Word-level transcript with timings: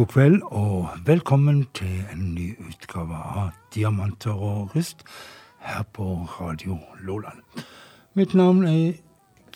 god 0.00 0.06
kveld, 0.06 0.42
og 0.42 0.88
velkommen 1.06 1.66
til 1.74 2.04
en 2.12 2.34
ny 2.34 2.54
utgave 2.68 3.16
av 3.16 3.50
Diamanter 3.74 4.32
og 4.32 4.76
rust 4.76 5.04
her 5.60 5.84
på 5.92 6.26
Radio 6.40 6.78
Loland. 7.04 7.44
Mitt 8.14 8.34
navn 8.34 8.64
er 8.66 8.98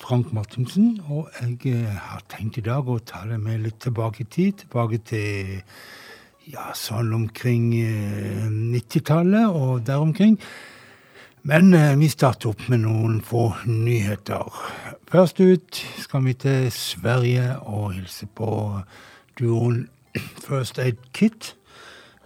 Frank 0.00 0.32
Martinsen, 0.32 1.00
og 1.08 1.30
jeg 1.40 1.72
eh, 1.72 1.96
har 1.96 2.22
tenkt 2.28 2.58
i 2.60 2.64
dag 2.66 2.88
å 2.88 2.98
ta 3.00 3.24
det 3.28 3.38
med 3.40 3.62
litt 3.64 3.80
tilbake 3.82 4.24
i 4.24 4.28
tid. 4.28 4.64
Tilbake 4.64 5.00
til 5.06 5.56
ja, 6.50 6.68
sånn 6.76 7.12
omkring 7.16 7.70
90-tallet 8.74 9.46
eh, 9.46 9.56
og 9.56 9.84
der 9.86 10.02
omkring. 10.04 10.36
Men 11.44 11.74
eh, 11.76 11.94
vi 12.00 12.08
starter 12.12 12.52
opp 12.52 12.66
med 12.72 12.84
noen 12.84 13.18
få 13.24 13.50
nyheter. 13.68 14.48
Først 15.10 15.40
ut 15.40 15.82
skal 16.00 16.24
vi 16.28 16.36
til 16.40 16.70
Sverige 16.72 17.58
og 17.64 17.94
hilse 17.96 18.28
på 18.28 18.48
duoen 19.40 19.86
First 20.44 20.78
Aid 20.78 21.00
Kit, 21.12 21.54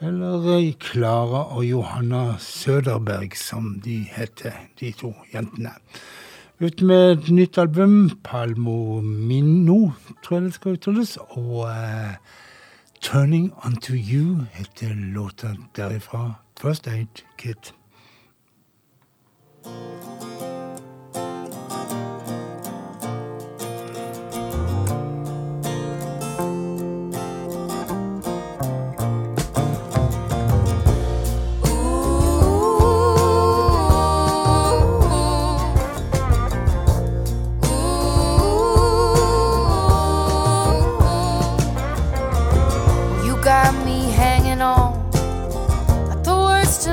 eller 0.00 0.72
Klara 0.78 1.56
og 1.56 1.64
Johanna 1.64 2.36
Søderberg, 2.38 3.36
som 3.36 3.80
de 3.84 4.06
heter, 4.12 4.52
de 4.80 4.92
to 4.92 5.14
jentene. 5.34 5.70
Ut 6.60 6.82
med 6.82 7.12
et 7.12 7.30
nytt 7.30 7.58
album, 7.58 8.10
Palmo 8.24 9.00
Minno, 9.00 9.92
tror 10.24 10.36
jeg 10.36 10.44
det 10.44 10.54
skal 10.54 10.78
uttales, 10.78 11.16
og 11.30 11.68
uh, 11.70 12.14
Turning 13.00 13.52
Unto 13.64 13.94
You 13.94 14.46
heter 14.52 14.94
låta 15.14 15.54
derifra. 15.76 16.32
First 16.60 16.88
Aid 16.88 17.22
Kit. 17.38 17.74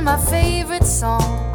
My 0.06 0.18
favorite 0.18 0.84
song. 0.84 1.52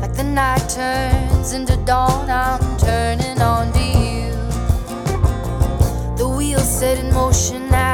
Like 0.00 0.14
the 0.14 0.24
night 0.24 0.66
turns 0.66 1.52
into 1.52 1.76
dawn, 1.84 2.30
I'm 2.30 2.78
turning 2.78 3.38
on 3.42 3.70
to 3.70 3.80
you. 3.80 4.32
The 6.16 6.26
wheels 6.26 6.78
set 6.78 6.96
in 6.98 7.12
motion 7.12 7.68
now. 7.68 7.91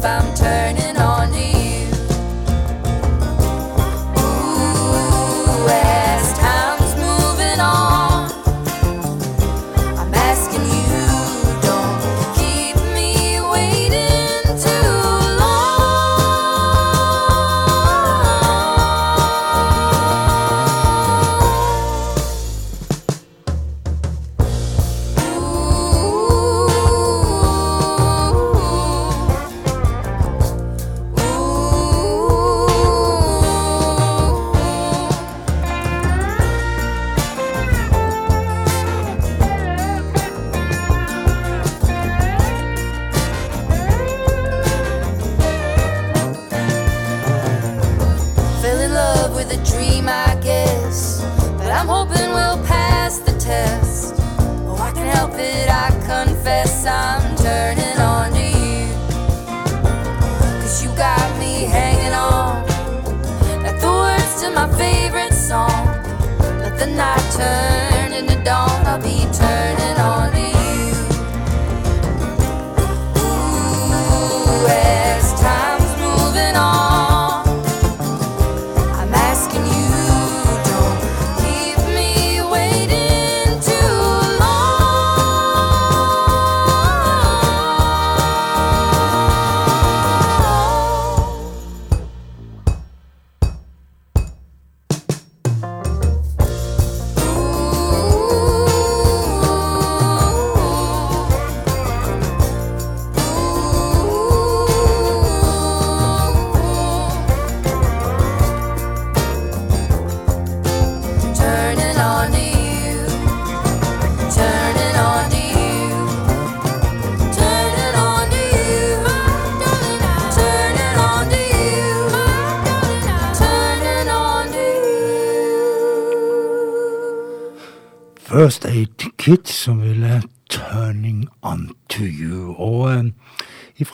If 0.00 0.06
I'm 0.06 0.34
turning 0.34 0.79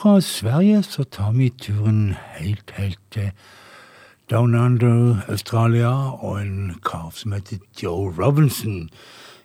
ifra 0.07 0.21
Sverige 0.21 0.83
så 0.83 1.03
tar 1.03 1.31
vi 1.31 1.49
turen 1.49 2.15
helt, 2.37 2.71
helt 2.71 2.99
til 3.11 3.31
Down 4.31 4.55
Under 4.55 5.15
Australia 5.27 6.11
og 6.23 6.41
en 6.41 6.75
kar 6.85 7.09
som 7.11 7.31
heter 7.31 7.57
Joe 7.83 8.25
Robinson. 8.25 8.89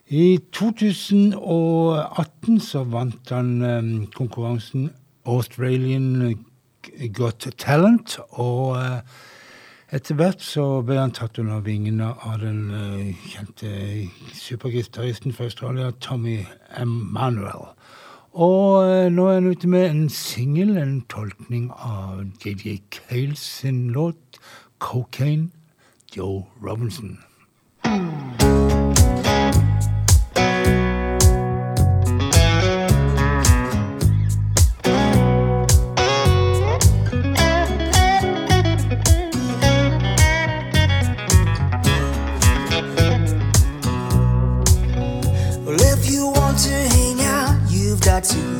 I 0.06 0.38
2018 0.52 2.60
så 2.60 2.84
vant 2.84 3.30
han 3.30 3.62
eh, 3.62 4.06
konkurransen 4.14 4.90
Australian 5.26 6.38
Got 7.12 7.48
Talent, 7.58 8.18
og 8.30 8.76
eh, 8.76 9.00
Etter 9.92 10.16
hvert 10.16 10.40
så 10.40 10.80
ble 10.80 10.96
han 10.96 11.10
tatt 11.12 11.36
under 11.38 11.60
vingene 11.60 12.14
av 12.24 12.40
den 12.40 12.70
uh, 12.72 13.12
kjente 13.28 13.68
supergitaristen 14.32 15.36
fra 15.36 15.44
Australia, 15.50 15.90
Tommy 16.00 16.46
Emanuel. 16.80 17.76
Og 18.32 18.80
uh, 18.80 19.12
nå 19.12 19.26
er 19.28 19.34
han 19.34 19.46
ute 19.46 19.68
med 19.68 19.90
en 19.90 20.06
singel, 20.08 20.76
en 20.80 21.02
tolkning 21.12 21.68
av 21.76 22.22
JJ 22.40 22.78
Cales 22.90 23.38
sin 23.38 23.90
låt 23.92 24.40
'Cocaine', 24.80 25.50
Joe 26.16 26.46
Robinson. 26.62 27.18
to 48.22 48.51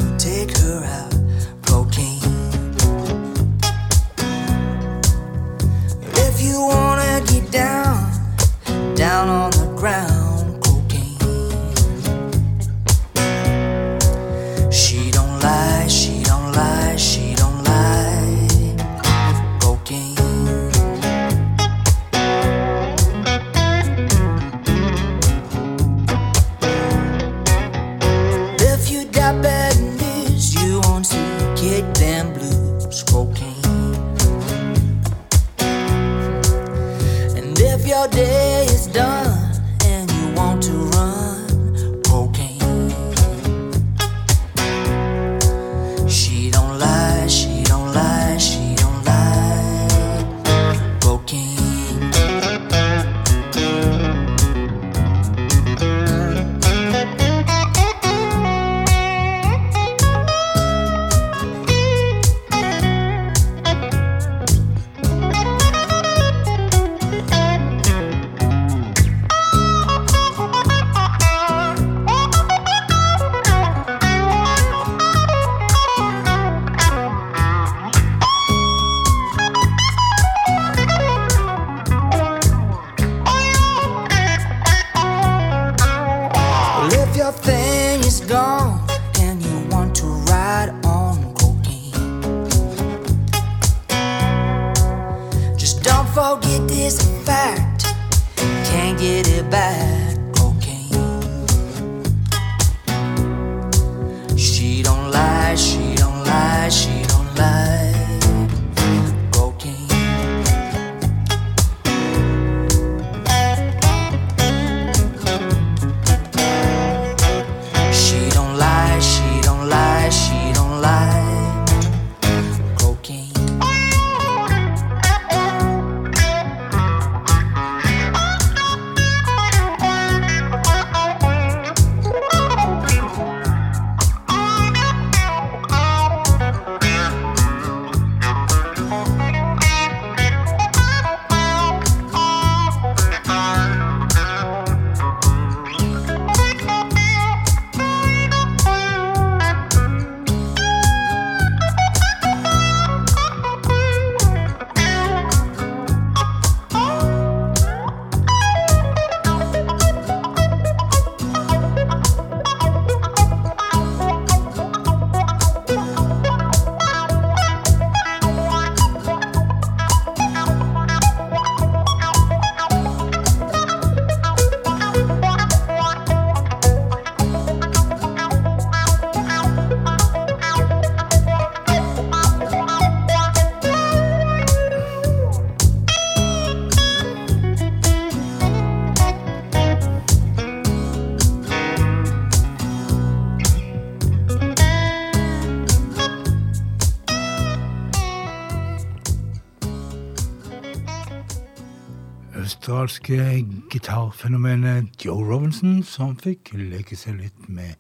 australske 202.83 203.47
gitarfenomenet 203.71 205.05
Joe 205.05 205.23
Robinson, 205.23 205.83
som 205.87 206.17
fikk 206.19 206.51
leke 206.57 206.97
seg 206.99 207.21
litt 207.21 207.45
med 207.47 207.77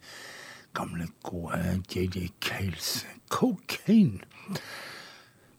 gamle, 0.78 1.08
gode 1.26 1.80
JJ 1.90 2.28
Cales 2.38 3.06
Cocaine. 3.28 4.22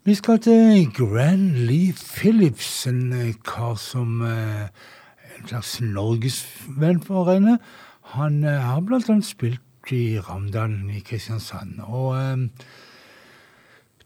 Vi 0.07 0.15
skal 0.15 0.39
til 0.39 0.87
Grand 0.95 1.59
Lee 1.67 1.91
Phillips, 1.91 2.87
en 2.87 3.11
eh, 3.11 3.33
kar 3.43 3.75
som 3.75 4.21
eh, 4.23 4.71
en 5.35 5.51
slags 5.51 5.75
norgesvenn 5.81 7.03
for 7.03 7.25
å 7.25 7.27
regne. 7.33 7.57
Han 8.15 8.45
eh, 8.47 8.63
har 8.63 8.79
blant 8.87 9.11
annet 9.11 9.27
spilt 9.27 9.91
i 9.91 10.21
Ramdalen 10.23 10.87
i 10.87 11.03
Kristiansand. 11.03 11.83
og 11.83 12.47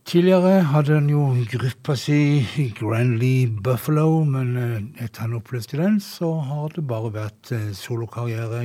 Tidligere 0.08 0.62
hadde 0.64 0.94
han 0.94 1.08
jo 1.12 1.22
gruppa 1.52 1.92
si 2.00 2.72
Granley 2.78 3.42
Buffalo, 3.44 4.22
men 4.24 4.54
eh, 4.56 5.04
etter 5.04 5.26
han 5.26 5.34
oppløste 5.36 5.76
den, 5.76 5.98
så 6.00 6.30
har 6.48 6.70
det 6.72 6.86
bare 6.88 7.10
vært 7.12 7.50
eh, 7.52 7.66
solokarriere 7.76 8.62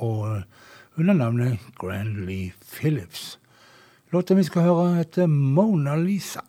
og 0.00 0.22
under 0.96 1.18
navnet 1.18 1.66
Granley 1.76 2.54
Phillips. 2.64 3.34
Låta 4.08 4.38
vi 4.40 4.46
skal 4.48 4.70
høre, 4.70 4.86
heter 5.02 5.28
Mona 5.28 5.98
Lisa. 6.00 6.46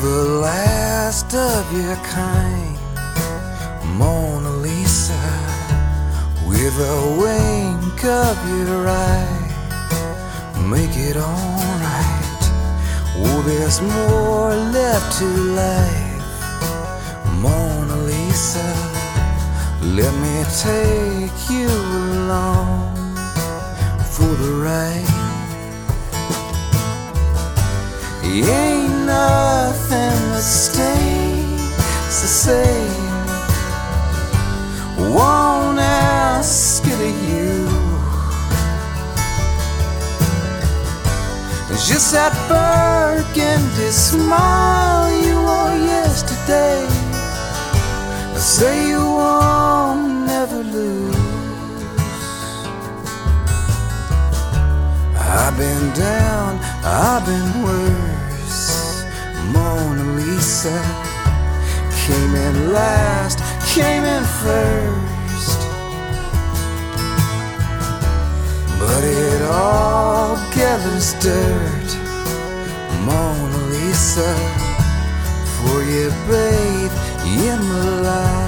The 0.00 0.24
last 0.40 1.34
of 1.34 1.72
your 1.76 1.96
kind, 1.96 2.78
Mona 3.98 4.48
Lisa, 4.48 5.20
with 6.48 6.74
a 6.80 7.00
wink 7.20 8.04
of 8.04 8.36
your 8.48 8.88
eye, 8.88 9.48
make 10.70 10.96
it 10.96 11.16
alright. 11.16 12.42
Oh, 13.22 13.42
there's 13.46 13.82
more 13.82 14.54
left 14.72 15.18
to 15.18 15.26
life, 15.64 16.30
Mona 17.42 17.96
Lisa. 17.96 18.68
Let 19.82 20.14
me 20.24 20.44
take 20.62 21.50
you 21.50 21.68
along 21.68 22.96
for 24.14 24.32
the 24.42 24.52
ride. 24.64 25.20
Ain't 28.24 28.79
nothing 29.10 30.18
that 30.34 30.48
stays 30.66 32.16
the 32.22 32.30
same. 32.46 33.10
Won't 35.14 35.78
ask 35.78 36.82
it 36.92 37.00
of 37.08 37.16
you. 37.30 37.50
Just 41.90 42.12
that 42.12 42.34
burgundy 42.48 43.90
smile 43.90 45.08
you 45.24 45.34
wore 45.48 45.76
yesterday. 45.94 46.86
Say 48.36 48.88
you 48.88 49.04
won't 49.20 50.26
never 50.26 50.62
lose. 50.76 51.16
I've 55.18 55.56
been 55.56 55.84
down, 55.94 56.50
I've 56.84 57.24
been 57.26 57.50
worse. 57.64 58.09
Mona 59.60 60.04
Lisa 60.18 60.78
came 62.04 62.34
in 62.46 62.72
last, 62.72 63.38
came 63.74 64.04
in 64.16 64.24
first. 64.42 65.60
But 68.80 69.02
it 69.04 69.42
all 69.42 70.36
gathers 70.56 71.12
dirt, 71.24 71.90
Mona 73.04 73.60
Lisa, 73.72 74.32
for 75.56 75.78
you 75.92 76.08
bathe 76.28 76.96
in 77.46 77.60
the 77.74 77.84
light. 78.08 78.40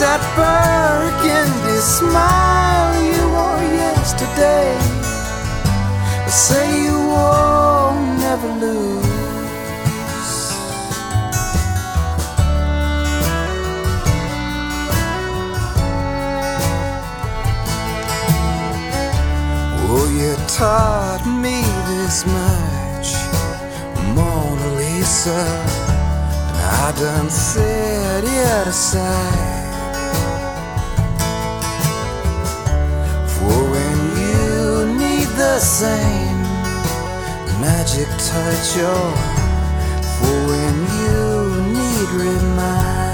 Just 0.00 0.08
that 0.08 0.24
burgundy 0.34 1.78
smile 1.80 2.96
you 3.04 3.20
wore 3.36 3.64
yesterday. 3.84 4.72
Say 6.26 6.84
you 6.84 6.96
won't 7.12 8.18
never 8.18 8.48
lose. 8.64 9.04
Oh, 19.84 20.08
you 20.16 20.32
taught 20.48 21.24
me 21.44 21.60
this 21.90 22.24
much, 22.24 23.08
Mona 24.16 24.68
Lisa, 24.78 25.44
and 26.48 26.56
I 26.56 26.92
done 26.98 27.28
set 27.28 28.24
it 28.24 28.66
aside. 28.66 29.59
The 35.54 35.58
same 35.58 36.42
magic 37.60 38.06
touch, 38.30 38.70
or 38.78 39.10
for 40.14 40.36
when 40.50 40.76
you 41.02 41.22
need 41.76 42.08
reminding. 42.24 43.10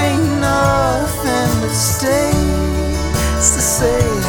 Ain't 0.00 0.28
nothing 0.40 1.50
that 1.62 1.76
stays 1.94 3.46
the 3.56 3.64
same. 3.78 4.24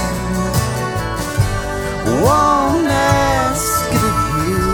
Won't 2.23 2.89
ask 2.89 3.91
it 3.97 4.03
of 4.11 4.19
you. 4.45 4.67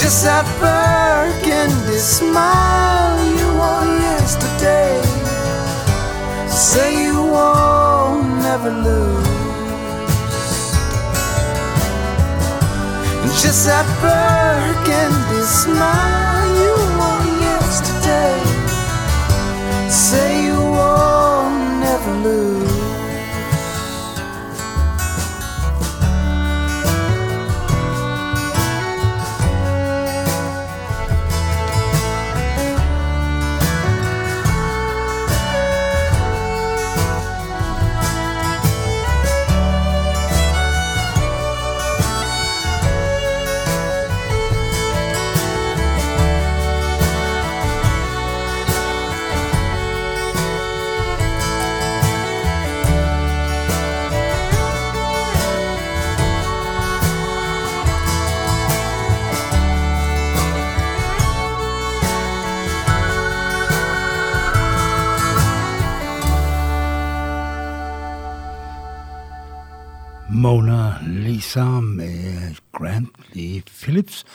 Just 0.00 0.18
that 0.24 0.46
burgundy 0.58 1.98
smile 1.98 3.09
Say 6.72 7.02
you 7.02 7.16
won't 7.34 8.28
never 8.44 8.70
lose. 8.70 9.26
And 13.22 13.32
just 13.42 13.66
that 13.66 13.86
burgundy 14.00 15.42
smile 15.62 16.48
you 16.62 16.74
wore 16.98 17.26
yesterday. 17.48 18.38
Say 19.90 20.44
you 20.44 20.60
won't 20.76 21.80
never 21.82 22.12
lose. 22.22 22.49
Lisa 71.40 71.80
med 71.80 72.58
Grant 72.76 73.16
Lee 73.32 73.62
Phillips, 73.64 74.26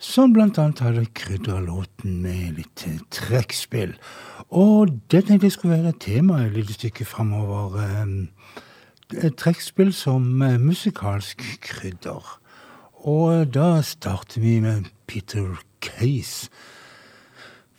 som 0.00 0.32
blant 0.32 0.56
annet 0.56 0.80
hadde 0.80 1.02
krydra 1.12 1.58
låten 1.60 2.22
med 2.24 2.56
litt 2.56 2.86
trekkspill. 3.12 3.92
Og 4.48 4.94
det 5.12 5.26
tenkte 5.26 5.44
jeg 5.44 5.56
skulle 5.58 5.76
være 5.82 5.92
tema 6.00 6.38
et 6.46 6.56
lite 6.56 6.78
stykke 6.78 7.04
framover. 7.04 7.76
Et 9.12 9.36
trekkspill 9.36 9.92
som 9.92 10.24
musikalsk 10.64 11.44
krydder. 11.68 12.24
Og 13.04 13.52
da 13.52 13.82
starter 13.84 14.40
vi 14.40 14.56
med 14.64 14.88
Peter 15.04 15.60
Case. 15.84 16.48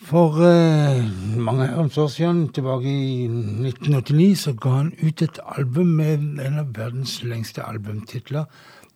For 0.09 0.41
eh, 0.41 1.05
mange 1.37 1.67
herrens 1.67 1.97
år 1.97 2.07
siden, 2.07 2.49
tilbake 2.49 2.89
i 2.89 3.27
1989, 3.27 4.35
så 4.35 4.53
ga 4.57 4.69
han 4.69 4.93
ut 5.03 5.21
et 5.21 5.39
album 5.45 5.85
med 5.99 6.17
en 6.41 6.57
av 6.57 6.65
verdens 6.73 7.23
lengste 7.23 7.61
albumtitler. 7.61 8.43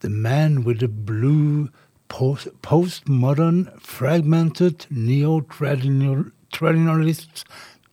The 0.02 0.10
Man 0.10 0.58
With 0.66 0.80
The 0.80 0.88
Blue 0.88 1.68
post 2.10 2.48
Postmodern 2.64 3.68
Fragmented 3.78 4.76
Neo-Traditionalist 4.90 7.46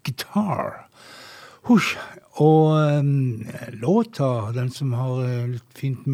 Guitar. 0.05 0.89
Husk. 1.69 1.97
Og 2.41 2.73
um, 2.73 3.45
låta, 3.69 4.49
den 4.57 4.73
som 4.73 4.97
har 4.97 5.45
litt 5.45 5.69
fint 5.77 6.09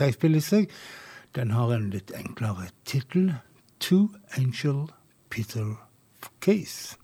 trekkspill 0.00 0.40
i 0.40 0.42
seg, 0.48 0.64
den 1.36 1.52
har 1.52 1.76
en 1.76 1.92
litt 1.92 2.08
enklere 2.16 2.72
tittel. 2.88 3.36
Two 3.84 4.08
Angel 4.38 4.88
Peter 5.34 5.76
Case. 6.38 6.96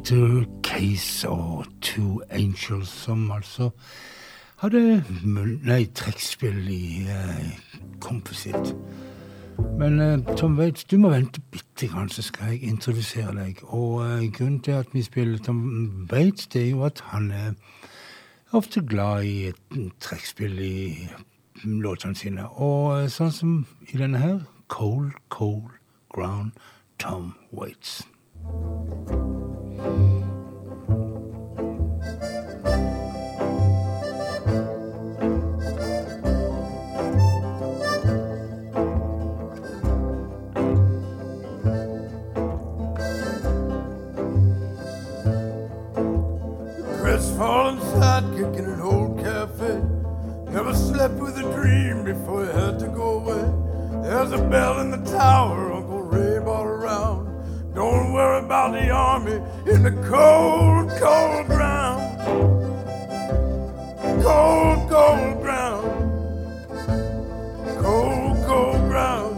Peter 0.00 0.44
Case 0.62 1.28
og 1.28 1.64
Two 1.82 2.20
Angels, 2.30 2.88
som 2.88 3.30
altså 3.30 3.70
hadde 4.56 5.04
nei, 5.24 5.84
trekkspill 5.94 6.68
i 6.72 7.02
eh, 7.04 7.50
kompet. 8.00 8.72
Men 9.78 10.00
eh, 10.00 10.36
Tom 10.36 10.56
Waits, 10.58 10.84
du 10.84 10.96
må 10.96 11.10
vente 11.12 11.40
bitte 11.52 11.88
grann, 11.88 12.08
så 12.08 12.22
skal 12.22 12.54
jeg 12.54 12.62
introdusere 12.62 13.34
deg. 13.36 13.60
Og 13.62 14.00
eh, 14.06 14.32
grunnen 14.32 14.60
til 14.60 14.78
at 14.80 14.88
vi 14.92 15.02
spiller 15.02 15.38
Tom 15.38 16.08
Waits, 16.12 16.46
det 16.46 16.62
er 16.62 16.70
jo 16.70 16.84
at 16.88 17.04
han 17.12 17.30
er 17.30 17.52
ofte 18.52 18.80
glad 18.80 19.24
i 19.24 19.52
trekkspill 20.00 20.58
i 20.64 21.08
låtene 21.64 22.16
sine. 22.16 22.48
Og 22.48 23.02
eh, 23.02 23.10
sånn 23.12 23.36
som 23.36 23.52
i 23.92 24.00
denne 24.00 24.24
her, 24.24 24.40
Cold, 24.68 25.12
Cold 25.28 25.68
Ground, 26.08 26.56
Tom 26.98 27.34
Waits. 27.52 28.00
Crestfallen 47.00 47.78
sidekick 47.80 48.58
in 48.58 48.66
an 48.66 48.80
old 48.82 49.18
cafe. 49.18 49.80
Never 50.52 50.74
slept 50.74 51.14
with 51.14 51.38
a 51.38 51.42
dream 51.54 52.04
before 52.04 52.44
you 52.44 52.50
had 52.50 52.78
to 52.80 52.88
go 52.88 53.20
away. 53.20 53.44
There's 54.02 54.32
a 54.32 54.38
bell 54.38 54.80
in 54.80 54.90
the 54.90 55.10
tower 55.10 55.70
Don't 57.80 58.12
worry 58.12 58.44
about 58.44 58.72
the 58.72 58.90
army 58.90 59.40
in 59.64 59.82
the 59.82 59.92
cold, 60.06 60.90
cold 61.00 61.46
ground. 61.46 62.20
Cold, 64.22 64.90
cold 64.90 65.40
ground. 65.40 65.86
Cold, 67.80 68.36
cold 68.46 68.80
ground. 68.90 69.34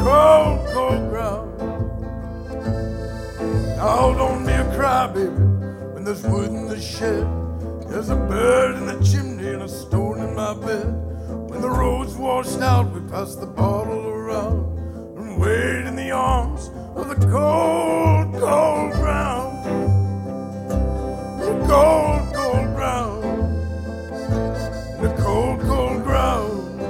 Cold, 0.00 0.66
cold 0.72 1.10
ground. 1.10 1.58
Now 3.76 4.14
don't 4.14 4.46
be 4.46 4.52
a 4.52 4.64
crybaby 4.74 5.28
when 5.92 6.04
there's 6.04 6.22
wood 6.22 6.48
in 6.48 6.68
the 6.68 6.80
shed. 6.80 7.28
There's 7.90 8.08
a 8.08 8.16
bird 8.16 8.76
in 8.76 8.86
the 8.86 8.98
chimney 9.04 9.48
and 9.50 9.64
a 9.64 9.68
stone 9.68 10.20
in 10.20 10.34
my 10.34 10.54
bed. 10.54 10.86
When 11.50 11.60
the 11.60 11.68
road's 11.68 12.14
washed 12.14 12.62
out, 12.62 12.90
we 12.94 13.00
pass 13.10 13.34
the 13.34 13.44
bottle 13.44 14.06
around 14.08 14.79
Wait 15.40 15.86
in 15.86 15.96
the 15.96 16.10
arms 16.10 16.68
of 16.94 17.08
the 17.08 17.14
cold, 17.28 18.30
cold 18.38 18.92
ground. 18.92 19.64
The 21.40 21.66
cold, 21.66 22.34
cold 22.34 22.74
ground. 22.76 23.22
The 25.00 25.08
cold, 25.22 25.60
cold 25.62 26.04
ground. 26.04 26.80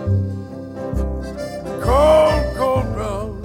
The 1.65 1.81
cold, 1.81 2.57
cold 2.57 2.87
ground. 2.93 3.45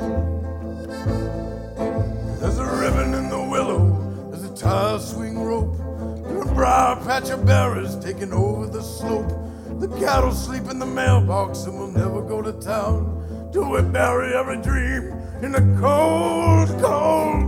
There's 2.40 2.58
a 2.58 2.66
ribbon 2.66 3.14
in 3.14 3.30
the 3.30 3.44
willow, 3.48 3.86
there's 4.32 4.44
a 4.44 4.56
tire 4.56 4.98
swing 4.98 5.38
rope, 5.38 5.80
and 6.26 6.42
a 6.42 6.46
briar 6.52 6.96
patch 7.06 7.30
of 7.30 7.46
berries 7.46 7.96
taking 7.98 8.34
over 8.34 8.66
the 8.66 8.82
slope. 8.82 9.35
The 9.66 9.88
cattle 10.00 10.32
sleep 10.32 10.70
in 10.70 10.80
the 10.80 10.86
mailbox 10.86 11.64
and 11.66 11.78
will 11.78 11.92
never 11.92 12.22
go 12.22 12.42
to 12.42 12.54
town. 12.54 13.50
Till 13.52 13.70
we 13.70 13.82
bury 13.82 14.34
every 14.36 14.62
dream 14.62 15.12
in 15.42 15.52
the 15.52 15.62
cold, 15.80 16.70
cold 16.82 17.45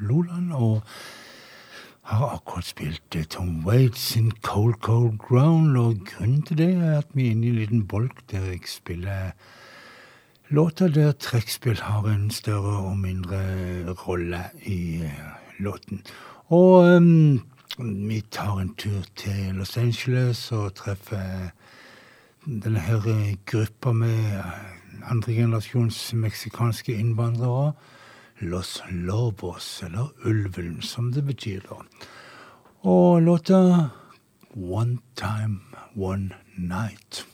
Loland. 0.00 0.52
og 0.52 0.82
har 2.04 2.34
akkurat 2.34 2.64
spilt 2.64 3.16
eh, 3.16 3.24
Tom 3.24 3.66
Waits 3.66 4.00
sin 4.12 4.32
Cold 4.42 4.74
Cold 4.84 5.18
Ground, 5.18 5.76
og 5.76 5.96
grunnen 6.04 6.42
til 6.42 6.58
det 6.58 6.74
er 6.74 6.98
at 6.98 7.06
vi 7.14 7.26
er 7.26 7.30
inne 7.30 7.46
i 7.46 7.48
en 7.48 7.60
liten 7.62 7.86
bolk 7.88 8.20
der 8.30 8.44
jeg 8.50 8.68
spiller 8.68 9.32
låter 10.48 10.88
der 10.88 11.12
trekkspill 11.12 11.80
har 11.80 12.04
en 12.08 12.30
større 12.30 12.76
og 12.84 12.98
mindre 12.98 13.40
rolle 14.06 14.44
i 14.62 15.00
eh, 15.02 15.24
låten. 15.58 16.02
Og 16.52 16.84
um, 16.96 17.40
vi 18.08 18.20
tar 18.30 18.60
en 18.60 18.74
tur 18.74 19.02
til 19.16 19.54
Los 19.54 19.76
Angeles 19.76 20.52
og 20.52 20.74
treffer 20.74 21.50
denne 22.44 22.80
her 22.80 23.34
gruppa 23.46 23.92
med 23.92 24.42
andregenerasjons 25.08 26.14
meksikanske 26.14 26.92
innvandrere. 26.94 27.72
Los 28.38 28.82
Lobos, 28.90 29.82
eller 29.82 30.08
Ulven, 30.24 30.82
som 30.82 31.12
det 31.12 31.22
betyr, 31.22 31.60
da. 31.68 31.76
Og 32.80 33.22
låta 33.22 33.90
One 34.54 34.98
Time, 35.14 35.60
One 35.94 36.34
Night. 36.56 37.26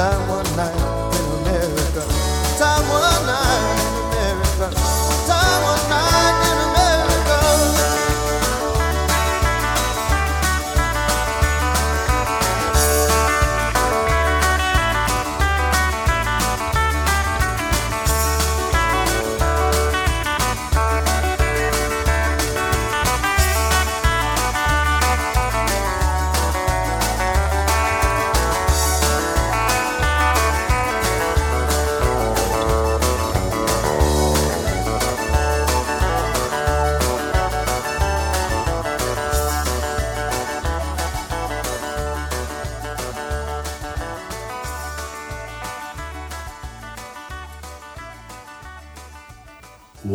I 0.00 0.16
one 0.28 0.56
night. 0.56 0.97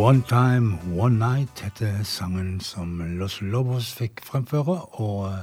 One 0.03 0.21
Time, 0.27 0.77
One 0.99 1.17
Night 1.17 1.59
heter 1.59 2.03
sangen 2.03 2.59
som 2.59 2.99
Los 3.17 3.37
Lobos 3.41 3.93
fikk 3.95 4.19
fremføre. 4.27 4.75
Og 4.99 5.29
uh, 5.29 5.37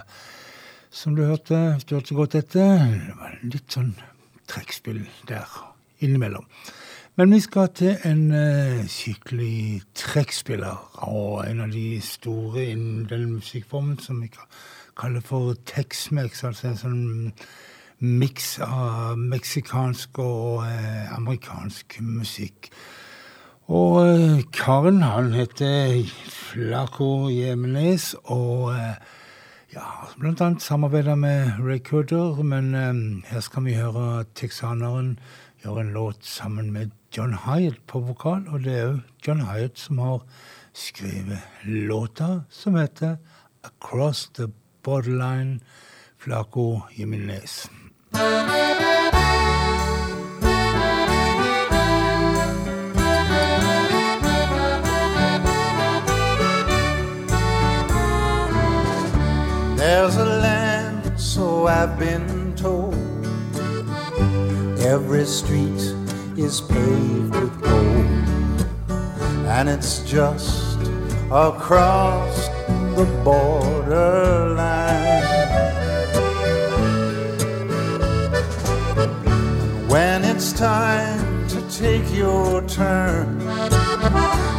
som 0.91 1.15
du 1.17 1.23
hørte, 1.25 1.57
hvis 1.73 1.87
du 1.89 1.95
hørte 1.95 2.15
godt 2.19 2.37
etter, 2.37 2.83
det 2.83 3.15
var 3.17 3.39
litt 3.41 3.73
sånn 3.73 3.95
trekkspill 4.53 5.01
der 5.31 5.49
innimellom. 6.05 6.45
Men 7.17 7.33
vi 7.33 7.41
skal 7.41 7.73
til 7.73 8.05
en 8.05 8.23
uh, 8.37 8.85
skikkelig 8.85 9.81
trekkspiller, 9.97 10.77
og 11.09 11.41
en 11.49 11.65
av 11.65 11.73
de 11.73 11.97
store 12.05 12.69
innen 12.75 13.09
den 13.09 13.31
musikkformen 13.39 13.97
som 14.05 14.21
vi 14.21 14.29
kaller 14.37 15.25
for 15.25 15.57
Tex-Mex, 15.73 16.45
altså 16.45 16.75
en 16.75 16.81
sånn 16.85 17.05
miks 18.05 18.59
av 18.69 19.17
meksikansk 19.17 20.21
og 20.21 20.67
uh, 20.69 21.15
amerikansk 21.17 22.03
musikk. 22.05 22.75
Og 23.71 24.01
eh, 24.03 24.41
karen, 24.51 25.03
han 25.03 25.31
heter 25.33 26.03
Flaco 26.27 27.29
Jemenes, 27.31 28.17
og 28.25 28.73
eh, 28.75 28.97
ja, 29.71 29.85
blant 30.19 30.41
annet 30.43 30.65
samarbeider 30.65 31.15
med 31.15 31.53
Ray 31.63 31.79
men 32.43 32.75
um, 32.75 33.23
her 33.27 33.41
skal 33.41 33.65
vi 33.65 33.77
høre 33.79 34.25
texaneren 34.35 35.21
gjøre 35.63 35.81
en 35.81 35.93
låt 35.93 36.27
sammen 36.27 36.73
med 36.73 36.91
John 37.17 37.37
Hyatt 37.47 37.79
på 37.87 38.01
vokal, 38.01 38.43
og 38.49 38.65
det 38.65 38.75
er 38.75 38.83
jo 38.83 38.99
John 39.27 39.47
Hyatt 39.47 39.79
som 39.79 39.99
har 39.99 40.25
skrevet 40.75 41.39
låta 41.63 42.43
som 42.51 42.75
heter 42.75 43.17
Across 43.63 44.31
the 44.35 44.49
Borderline, 44.83 45.61
Flaco 46.19 46.81
Jimenez. 46.99 47.69
There's 60.11 60.29
a 60.29 60.41
land, 60.41 61.21
so 61.21 61.69
I've 61.69 61.97
been 61.97 62.53
told. 62.57 62.97
Every 64.81 65.25
street 65.25 65.95
is 66.37 66.61
paved 66.63 67.33
with 67.33 67.63
gold, 67.63 68.67
and 69.47 69.69
it's 69.69 70.01
just 70.01 70.81
across 71.31 72.49
the 72.97 73.05
borderline. 73.23 75.23
When 79.87 80.25
it's 80.25 80.53
time 80.53 81.47
to 81.51 81.63
take 81.71 82.13
your 82.13 82.63
turn, 82.63 83.39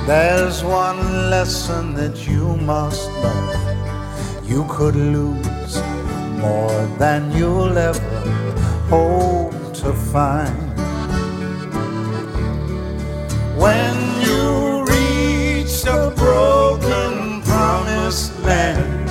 there's 0.08 0.64
one 0.64 1.30
lesson 1.30 1.94
that 1.96 2.26
you 2.26 2.56
must 2.56 3.12
learn 3.12 3.71
you 4.52 4.66
could 4.68 4.98
lose 4.98 5.76
more 6.44 6.86
than 7.00 7.32
you'll 7.32 7.78
ever 7.78 8.20
hope 8.90 9.54
to 9.74 9.94
find. 10.12 10.60
When 13.64 13.96
you 14.28 14.84
reach 14.94 15.76
a 15.86 16.12
broken 16.24 17.42
promised 17.44 18.38
land, 18.44 19.10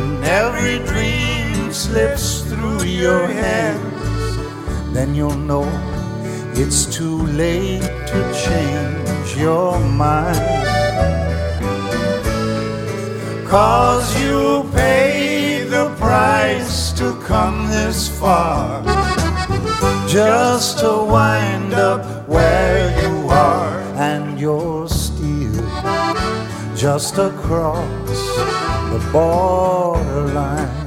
and 0.00 0.24
every 0.24 0.78
dream 0.90 1.70
slips 1.70 2.40
through 2.48 2.84
your 2.84 3.26
hands, 3.26 4.94
then 4.94 5.14
you'll 5.14 5.44
know 5.50 5.68
it's 6.54 6.86
too 6.86 7.26
late 7.42 7.82
to 8.10 8.18
change 8.46 9.36
your 9.36 9.78
mind. 9.78 10.47
Cause 13.48 14.20
you 14.20 14.68
paid 14.74 15.70
the 15.70 15.88
price 15.96 16.92
to 16.92 17.18
come 17.22 17.68
this 17.68 18.08
far. 18.20 18.82
Just 20.06 20.80
to 20.80 21.04
wind 21.04 21.72
up 21.74 22.28
where 22.28 22.90
you 23.02 23.28
are 23.28 23.78
And 23.96 24.38
you're 24.38 24.88
still 24.88 25.64
just 26.74 27.18
across 27.18 28.08
the 28.92 29.08
borderline 29.12 30.77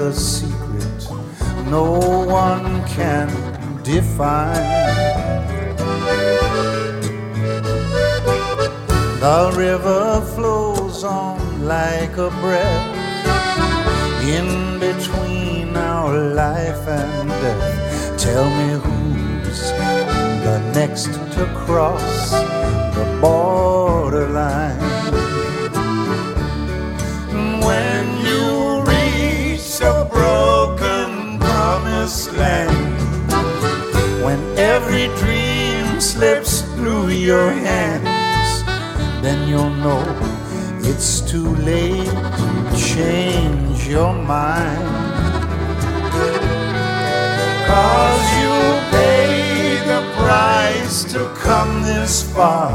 a 0.00 0.12
secret 0.12 0.74
no 1.66 1.98
one 2.26 2.86
can 2.86 3.28
define. 3.82 4.54
The 9.20 9.52
river 9.56 10.20
flows 10.34 11.02
on 11.02 11.66
like 11.66 12.16
a 12.16 12.30
breath 12.42 12.96
in 14.22 14.78
between 14.78 15.76
our 15.76 16.16
life 16.34 16.86
and 16.86 17.28
death. 17.28 18.18
Tell 18.18 18.48
me 18.58 18.68
who's 18.84 19.62
the 20.46 20.58
next 20.74 21.12
to 21.34 21.46
cross 21.64 22.30
the 22.96 23.18
borderline. 23.20 24.93
Slips 36.24 36.62
through 36.74 37.08
your 37.08 37.50
hands, 37.50 38.64
then 39.22 39.46
you'll 39.46 39.76
know 39.84 40.02
it's 40.80 41.20
too 41.20 41.54
late 41.56 42.08
to 42.70 42.76
change 42.94 43.86
your 43.86 44.14
mind. 44.14 44.88
Cause 47.68 48.26
you 48.40 48.56
paid 48.96 49.80
the 49.92 50.02
price 50.16 51.04
to 51.12 51.20
come 51.44 51.82
this 51.82 52.22
far 52.32 52.70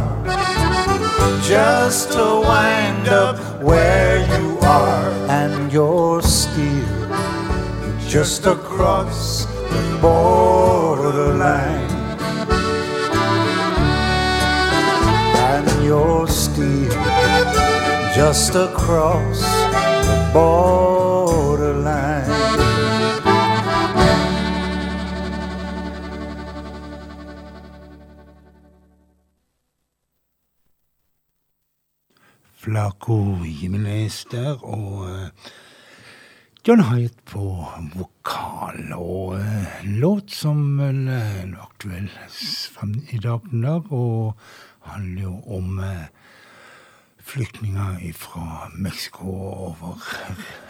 Just 1.42 2.12
to 2.14 2.26
wind 2.52 3.08
up 3.08 3.38
where 3.64 4.18
you 4.34 4.60
are 4.60 5.10
And 5.42 5.72
you're 5.72 6.22
still 6.22 6.86
just 8.08 8.46
across 8.46 9.46
the 9.46 10.00
borderline 10.02 11.89
And 15.90 15.98
you're 15.98 16.28
still 16.28 16.90
just 18.16 18.54
across 18.54 19.42
the 20.06 20.30
borderline 20.34 22.30
Flaco 32.54 33.44
Jimenez 33.44 34.26
der, 34.32 34.64
og 34.64 35.10
eh, 35.10 35.30
John 36.68 36.84
Hyatt 36.84 37.26
på 37.26 37.66
vokal. 37.96 38.94
Og 38.94 39.40
eh, 39.40 39.84
en 39.84 40.00
låt 40.04 40.32
som 40.32 40.78
vel 40.78 41.08
er 41.08 41.56
aktuell 41.64 42.10
i 43.10 43.18
dag, 43.18 43.42
og 43.92 44.36
handler 44.94 45.22
jo 45.24 45.34
om 45.58 45.80
eh, 45.80 46.08
flyktninger 47.20 48.00
fra 48.18 48.70
Mexico 48.76 49.28
over 49.70 50.02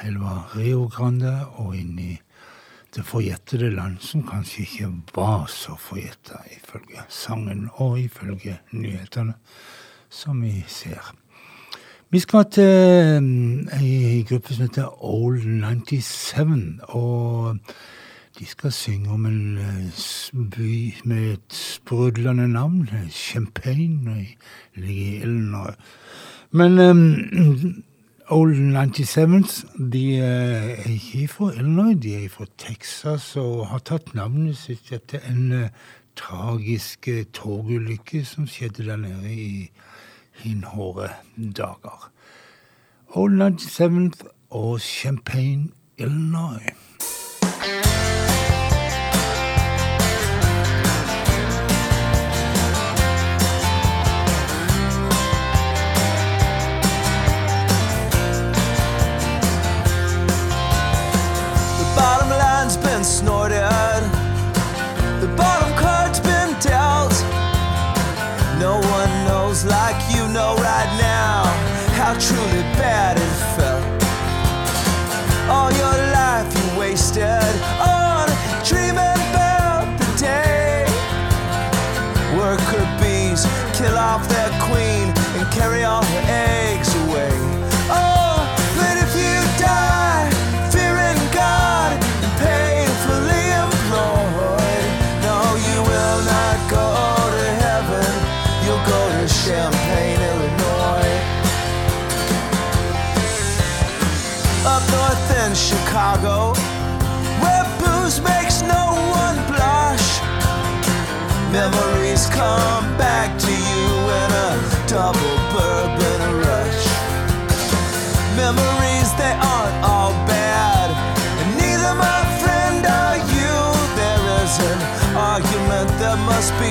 elva 0.03 0.41
Rio 0.55 0.88
Grande 0.91 1.34
og 1.58 1.75
inn 1.77 1.99
i 1.99 2.15
det 2.95 3.05
forjettede 3.05 3.69
land, 3.71 3.99
som 4.01 4.25
kanskje 4.27 4.65
ikke 4.65 4.91
var 5.15 5.45
så 5.53 5.75
forjetta 5.77 6.41
ifølge 6.55 7.05
sangen 7.10 7.67
og 7.77 7.99
ifølge 7.99 8.58
nyhetene, 8.71 9.34
som 10.10 10.41
vi 10.41 10.63
ser. 10.67 11.13
Vi 12.10 12.19
skal 12.19 12.47
til 12.49 13.69
ei 13.77 14.23
gruppe 14.25 14.55
som 14.55 14.65
heter 14.65 15.03
Old 15.05 15.43
97. 15.45 16.82
Og 16.82 17.60
De 18.39 18.45
skal 18.45 18.71
synge 18.71 19.10
om 19.12 19.25
en 19.25 19.58
eh, 19.58 20.04
by 20.52 20.93
med 21.04 21.32
et 21.32 21.54
sprudlende 21.54 22.47
navn, 22.47 22.89
Champagne, 23.10 24.28
ligger 24.75 25.04
i 25.06 25.15
Illinois. 25.15 25.75
Men 26.52 26.80
um, 26.80 27.84
Old 28.28 28.56
97s 28.56 29.66
de 29.91 30.16
er 30.18 30.88
ikke 30.88 31.28
fra 31.28 31.51
Illinois, 31.53 31.95
de 31.95 32.26
er 32.26 32.30
fra 32.30 32.45
Texas 32.57 33.36
og 33.36 33.68
har 33.68 33.84
tatt 33.84 34.14
navnet 34.16 34.55
sitt 34.57 34.93
etter 34.95 35.20
en 35.28 35.51
uh, 35.51 35.68
tragisk 36.16 37.09
togulykke 37.36 38.24
som 38.26 38.47
skjedde 38.47 38.88
der 38.88 39.03
nede 39.03 39.34
i 39.34 39.72
hinhåre 40.39 41.09
dager. 41.36 42.11
Old 43.20 43.41
97th 43.41 44.30
og 44.49 44.80
Champagne, 44.80 45.74
Illinois. 45.97 46.78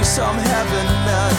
Some 0.08 0.38
heaven 0.38 0.86
meant 1.04 1.36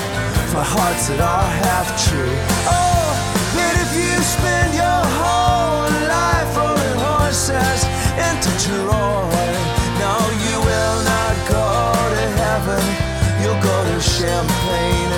for 0.53 0.61
hearts 0.61 1.09
that 1.09 1.17
are 1.17 1.49
half 1.65 1.89
true. 2.05 2.35
Oh, 2.69 3.09
that 3.57 3.73
if 3.81 3.91
you 3.97 4.13
spend 4.21 4.77
your 4.77 5.01
whole 5.17 5.89
life 6.05 6.53
rolling 6.53 6.99
horses 7.01 7.81
into 8.13 8.49
Troy, 8.61 9.49
no, 9.97 10.13
you 10.45 10.55
will 10.61 10.97
not 11.01 11.35
go 11.49 11.65
to 12.13 12.25
heaven. 12.45 12.83
You'll 13.41 13.57
go 13.57 13.77
to 13.89 13.97
Champaign, 14.05 15.08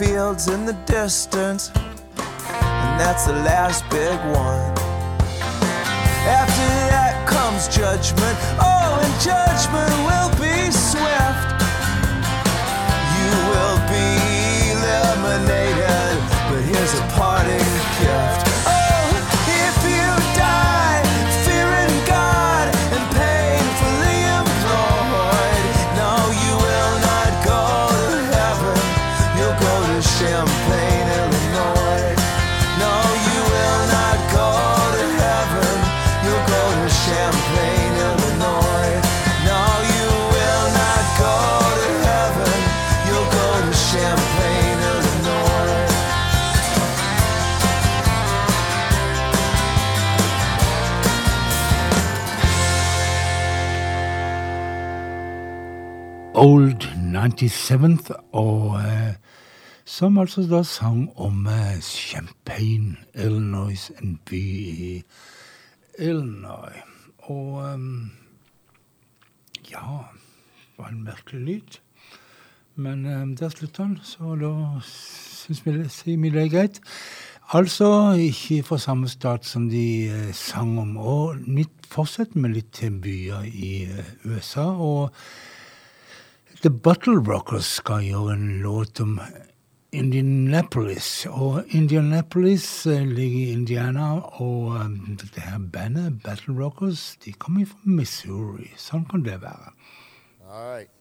fields 0.00 0.48
in 0.48 0.64
the 0.64 0.72
distance, 0.86 1.70
and 1.76 2.96
that's 2.98 3.26
the 3.26 3.34
last 3.44 3.84
big 3.90 4.18
one. 4.32 4.64
After 6.24 6.68
that 6.88 7.28
comes 7.28 7.68
judgment, 7.68 8.36
oh, 8.56 8.96
and 9.04 9.14
judgment 9.20 9.92
will 10.08 10.32
be 10.40 10.72
swift. 10.72 11.48
You 13.12 13.32
will 13.52 13.80
be 13.92 14.08
eliminated, 14.72 16.16
but 16.48 16.62
here's 16.64 16.94
a 16.98 17.04
parting 17.12 17.60
gift. 18.00 18.49
Old 56.40 56.86
97th, 56.96 58.14
og 58.32 58.78
eh, 58.80 59.14
som 59.84 60.18
altså 60.18 60.46
da 60.48 60.62
sang 60.64 61.10
om 61.20 61.46
eh, 61.46 61.80
Champagne, 61.84 62.96
Illinois, 63.14 63.90
en 64.00 64.14
by 64.24 64.40
i 64.40 65.02
Illinois. 65.98 66.80
Og 67.28 67.60
eh, 67.66 67.84
ja, 69.70 69.98
var 70.78 70.88
en 70.88 71.04
merkelig 71.04 71.44
lyd. 71.44 71.78
Men 72.74 73.04
um, 73.06 73.36
der 73.36 73.48
slutta 73.48 73.82
han, 73.82 73.98
så 74.02 74.32
da 74.40 74.54
syns 74.86 75.60
vi, 75.66 76.30
det 76.30 76.42
er 76.42 76.48
greit. 76.48 76.80
Altså 77.52 78.12
ikke 78.16 78.62
fra 78.62 78.78
samme 78.78 79.08
stat 79.08 79.44
som 79.44 79.68
de 79.68 80.08
eh, 80.08 80.32
sang 80.32 80.78
om. 80.80 80.96
Og 80.96 81.36
fortsetter 81.90 82.40
med 82.40 82.56
litt 82.56 82.72
til 82.72 82.96
byer 82.96 83.44
i 83.44 83.72
eh, 83.84 84.12
USA. 84.24 84.70
og 84.70 85.12
The 86.62 86.70
Bottle 86.70 87.16
Rockers 87.24 87.64
skal 87.64 88.02
gjøre 88.04 88.34
en 88.34 88.58
låt 88.60 89.00
om 89.00 89.14
Indianapolis. 89.96 91.26
Og 91.30 91.64
Indianapolis 91.72 92.86
eh, 92.86 93.06
ligger 93.06 93.38
i 93.38 93.52
Indiana, 93.52 94.10
og 94.20 94.76
um, 94.76 95.16
det 95.16 95.40
her 95.40 95.58
bandet, 95.72 96.20
Battle 96.24 96.64
Rockers, 96.64 97.16
de 97.24 97.32
kommer 97.32 97.64
fra 97.64 97.80
Missouri. 97.84 98.68
Sånn 98.76 99.08
kan 99.08 99.24
det 99.24 99.40
være. 99.40 99.72
All 100.44 100.68
right. 100.68 100.92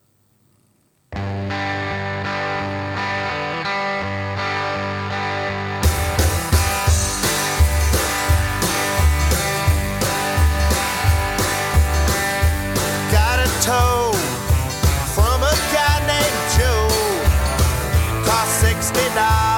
Cost 18.99 19.48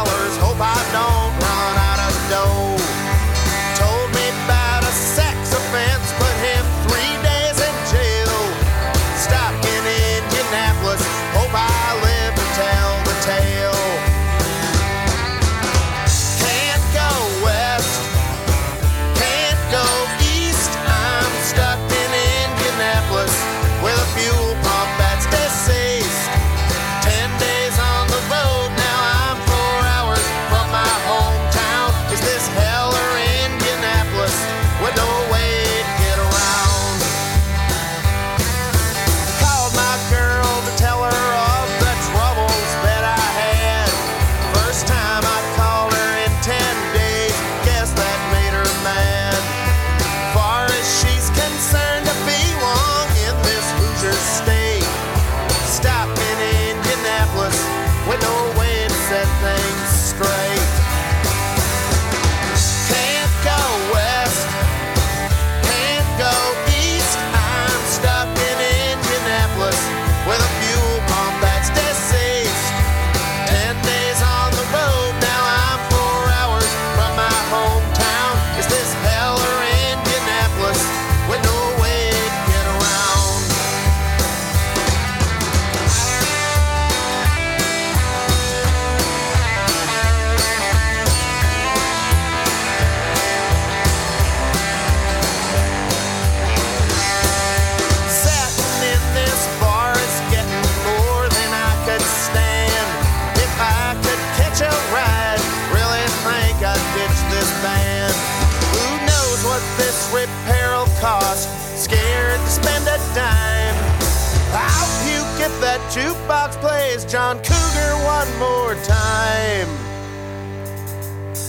John 117.12 117.39
Cougar 117.39 117.93
one 118.05 118.39
more 118.39 118.74
time. 118.86 119.68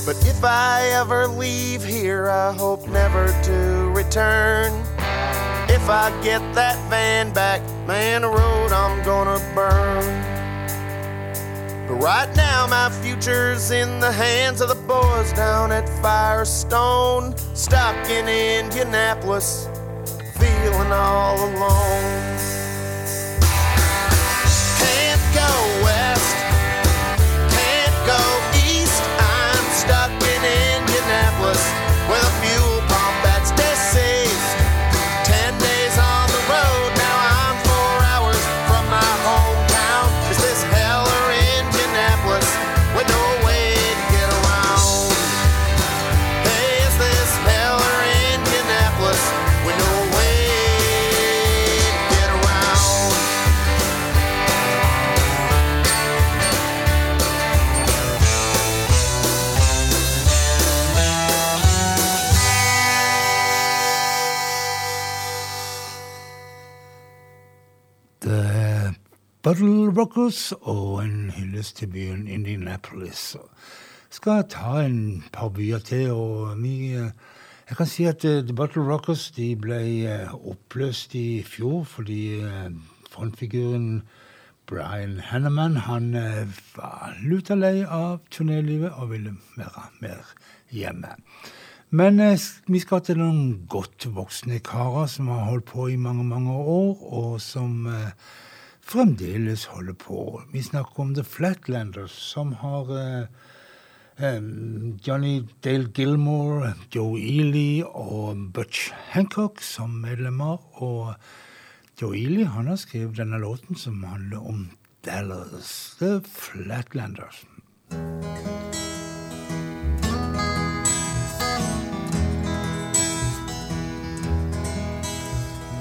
But 0.05 0.17
if 0.27 0.43
I 0.43 0.89
ever 0.93 1.29
leave 1.29 1.85
here, 1.85 2.29
I 2.29 2.53
hope 2.53 2.89
never 2.89 3.29
to 3.45 3.93
return. 3.95 4.73
If 5.69 5.89
I 5.89 6.11
get 6.25 6.41
that 6.57 6.77
van 6.91 7.33
back, 7.33 7.63
man, 7.87 8.23
the 8.23 8.29
road 8.29 8.73
I'm 8.73 9.05
gonna 9.05 9.39
burn. 9.55 10.05
But 11.87 12.03
right 12.03 12.35
now, 12.35 12.67
my 12.67 12.91
future's 13.01 13.71
in 13.71 14.01
the 14.01 14.11
hands 14.11 14.61
of 14.61 14.69
the 14.69 14.75
boys 14.75 15.33
down 15.33 15.71
at 15.71 15.89
Firestone, 16.03 17.37
stuck 17.55 17.95
in 18.11 18.27
Indianapolis, 18.27 19.69
feeling 20.41 20.91
all 20.91 21.37
alone. 21.37 22.32
Bottle 69.93 70.05
Rockers 70.05 70.53
og 70.61 71.05
en 71.05 71.31
hyllest 71.31 71.77
til 71.77 71.89
byen 71.93 72.29
Indianapolis. 72.29 73.37
Skal 74.11 74.45
ta 74.49 74.81
en 74.81 75.25
par 75.33 75.51
byer 75.53 75.79
til, 75.85 76.11
og 76.11 76.63
vi 76.63 76.95
eh, 76.97 77.11
Jeg 77.69 77.77
kan 77.77 77.87
si 77.87 78.05
at 78.05 78.25
eh, 78.25 78.41
The 78.43 78.55
Battle 78.57 78.83
Rockers 78.89 79.31
de 79.37 79.51
ble 79.57 79.81
eh, 80.09 80.33
oppløst 80.33 81.15
i 81.15 81.43
fjor 81.45 81.85
fordi 81.85 82.41
frontfiguren 83.11 84.03
Brian 84.67 85.19
Hanneman 85.21 85.77
han 85.77 86.15
var 86.77 87.13
luta 87.21 87.55
lei 87.55 87.83
av 87.85 88.23
turnélivet 88.31 88.97
og 88.97 89.11
ville 89.11 89.35
være 89.59 89.85
mer 90.01 90.31
hjemme. 90.71 91.11
Men 91.91 92.23
vi 92.69 92.81
skal 92.81 93.05
til 93.05 93.21
noen 93.21 93.67
godt 93.69 94.09
voksne 94.09 94.63
karer 94.65 95.07
som 95.07 95.29
har 95.29 95.45
holdt 95.51 95.69
på 95.75 95.91
i 95.93 96.01
mange, 96.01 96.25
mange 96.25 96.53
år, 96.53 96.97
og 97.13 97.41
som 97.41 97.85
fremdeles 98.83 99.65
holder 99.73 99.95
på. 99.95 100.43
Vi 100.53 100.63
snakker 100.63 101.01
om 101.01 101.15
The 101.15 101.25
Flatlanders, 101.25 102.13
som 102.13 102.53
har 102.61 102.91
eh, 102.99 103.27
em, 104.29 104.99
Johnny 105.03 105.47
Dale 105.65 105.91
Gilmore, 105.95 106.75
Joe 106.95 107.19
Ely 107.21 107.83
og 107.87 108.53
Butch 108.53 108.93
Hancock 109.15 109.63
som 109.63 110.01
medlemmer. 110.03 110.59
Og 110.83 111.15
Joe 112.01 112.19
Ely 112.19 112.45
han 112.45 112.71
har 112.73 112.81
skrevet 112.81 113.19
denne 113.23 113.41
låten 113.43 113.79
som 113.79 114.03
handler 114.05 114.43
om 114.43 114.71
Dallas, 115.07 115.97
The 115.99 116.21
Flatlanders. 116.27 117.45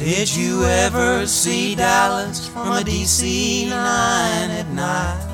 Did 0.03 0.35
you 0.35 0.65
ever 0.65 1.27
see 1.27 1.75
Dallas 1.75 2.47
from 2.47 2.71
a 2.71 2.81
DC 2.81 3.69
9 3.69 4.49
at 4.49 4.67
night? 4.69 5.27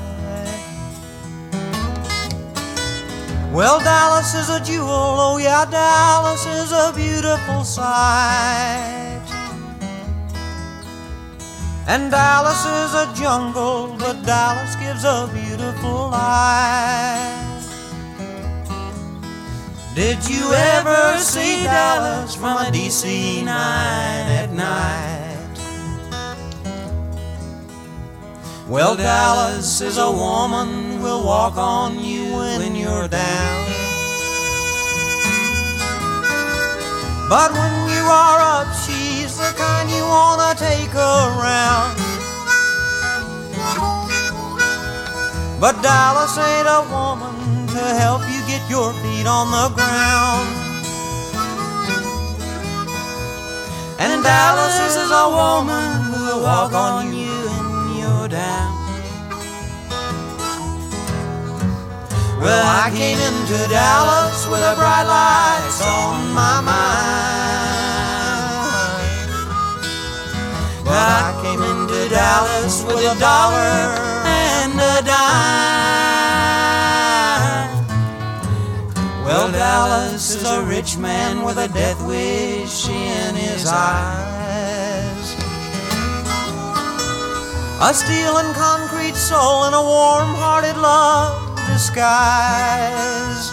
Well, 3.50 3.80
Dallas 3.80 4.34
is 4.34 4.50
a 4.50 4.60
jewel, 4.62 4.84
oh 4.86 5.38
yeah, 5.38 5.64
Dallas 5.64 6.44
is 6.44 6.70
a 6.70 6.92
beautiful 6.94 7.64
sight. 7.64 9.24
And 11.86 12.10
Dallas 12.10 12.60
is 12.66 12.92
a 12.92 13.10
jungle, 13.16 13.96
but 13.98 14.22
Dallas 14.22 14.76
gives 14.76 15.04
a 15.04 15.30
beautiful 15.32 16.10
life. 16.10 17.47
Did 19.98 20.30
you 20.30 20.52
ever 20.54 21.18
see 21.18 21.64
Dallas 21.64 22.36
from 22.36 22.56
a 22.56 22.70
DC 22.70 23.42
9 23.42 23.48
at 23.48 24.48
night? 24.52 25.58
Well, 28.68 28.94
Dallas 28.94 29.80
is 29.80 29.98
a 29.98 30.08
woman 30.08 31.02
will 31.02 31.24
walk 31.24 31.56
on 31.56 31.98
you 31.98 32.32
when 32.32 32.76
you're 32.76 33.08
down. 33.08 33.66
But 37.28 37.50
when 37.50 37.74
you 37.90 38.04
are 38.06 38.38
up, 38.38 38.68
she's 38.86 39.36
the 39.36 39.52
kind 39.58 39.90
you 39.90 40.04
wanna 40.04 40.54
take 40.54 40.94
around. 40.94 41.98
But 45.58 45.82
Dallas 45.82 46.38
ain't 46.38 46.68
a 46.68 46.86
woman 46.88 47.47
to 47.70 47.84
help 48.00 48.22
you 48.32 48.40
get 48.46 48.62
your 48.70 48.92
feet 48.94 49.26
on 49.26 49.50
the 49.50 49.68
ground. 49.74 50.48
And 53.98 54.22
Dallas 54.22 54.78
is 54.88 55.10
a 55.10 55.28
woman 55.28 56.02
who 56.08 56.18
will 56.26 56.42
walk 56.42 56.72
on 56.72 57.12
you 57.12 57.28
when 57.28 57.98
you're 57.98 58.28
down. 58.28 58.78
Well, 62.40 62.64
I 62.64 62.90
came 62.94 63.18
into 63.18 63.58
Dallas 63.68 64.46
with 64.46 64.62
a 64.62 64.74
bright 64.76 65.02
lights 65.02 65.82
on 65.82 66.32
my 66.32 66.60
mind. 66.62 67.88
But 70.84 70.94
I 70.94 71.40
came 71.42 71.60
into 71.60 72.08
Dallas 72.08 72.84
with 72.84 73.12
a 73.12 73.18
dollar 73.18 73.92
and 74.24 74.72
a 74.80 75.02
dime. 75.04 75.77
Well, 79.38 79.52
Dallas 79.52 80.34
is 80.34 80.42
a 80.42 80.64
rich 80.64 80.96
man 80.98 81.44
with 81.44 81.58
a 81.58 81.68
death 81.68 82.04
wish 82.04 82.88
in 82.88 83.36
his 83.36 83.66
eyes. 83.66 85.26
A 87.80 87.94
steel 87.94 88.38
and 88.38 88.52
concrete 88.56 89.14
soul 89.14 89.66
and 89.66 89.76
a 89.76 89.80
warm 89.80 90.34
hearted 90.34 90.76
love 90.76 91.56
disguise. 91.68 93.52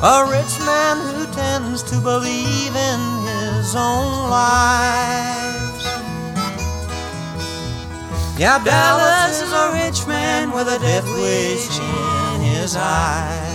A 0.00 0.24
rich 0.30 0.56
man 0.64 0.96
who 1.16 1.26
tends 1.34 1.82
to 1.90 2.00
believe 2.00 2.76
in 2.76 3.00
his 3.26 3.74
own 3.74 4.30
lies. 4.30 5.63
Yeah, 8.36 8.58
Dallas 8.64 9.40
is 9.40 9.52
a 9.52 9.70
rich 9.72 10.08
man 10.08 10.50
with 10.50 10.66
a 10.66 10.80
death 10.80 11.06
wish 11.14 11.78
in 11.78 12.40
his 12.40 12.74
eyes. 12.74 13.54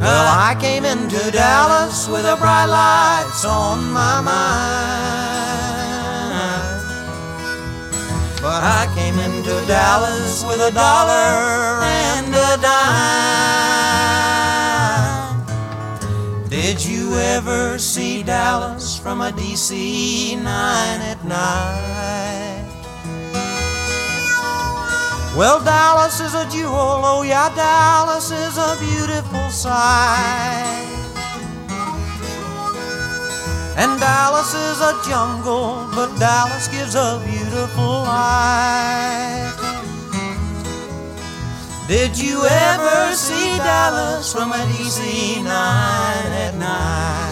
Well, 0.00 0.26
uh, 0.26 0.48
I 0.48 0.56
came 0.58 0.86
into 0.86 1.30
Dallas 1.30 2.08
with 2.08 2.24
a 2.24 2.36
bright 2.36 2.64
lights 2.64 3.44
on 3.44 3.92
my 3.92 4.22
mind. 4.22 5.20
But 8.40 8.64
I 8.64 8.90
came 8.96 9.18
into 9.18 9.52
Dallas 9.66 10.42
with 10.46 10.62
a 10.62 10.70
dollar 10.72 11.84
and 11.84 12.34
a 12.34 12.56
dime. 12.62 13.10
Did 16.48 16.82
you 16.82 17.16
ever 17.16 17.78
see 17.78 18.22
Dallas 18.22 18.89
from 19.02 19.22
a 19.22 19.32
DC 19.32 20.36
9 20.36 20.44
at 20.44 21.24
night? 21.24 22.66
Well, 25.36 25.64
Dallas 25.64 26.20
is 26.20 26.34
a 26.34 26.44
jewel, 26.50 27.00
oh 27.02 27.22
yeah, 27.22 27.48
Dallas 27.54 28.30
is 28.30 28.58
a 28.58 28.76
beautiful 28.78 29.48
sight. 29.48 30.86
And 33.76 33.98
Dallas 33.98 34.52
is 34.52 34.80
a 34.80 34.92
jungle, 35.08 35.88
but 35.94 36.14
Dallas 36.18 36.68
gives 36.68 36.94
a 36.94 37.22
beautiful 37.24 38.04
life. 38.04 39.56
Did 41.88 42.18
you 42.18 42.44
ever 42.44 43.14
see 43.14 43.56
Dallas 43.56 44.30
from 44.32 44.52
a 44.52 44.62
DC 44.76 45.42
9 45.42 45.46
at 45.46 46.54
night? 46.56 47.29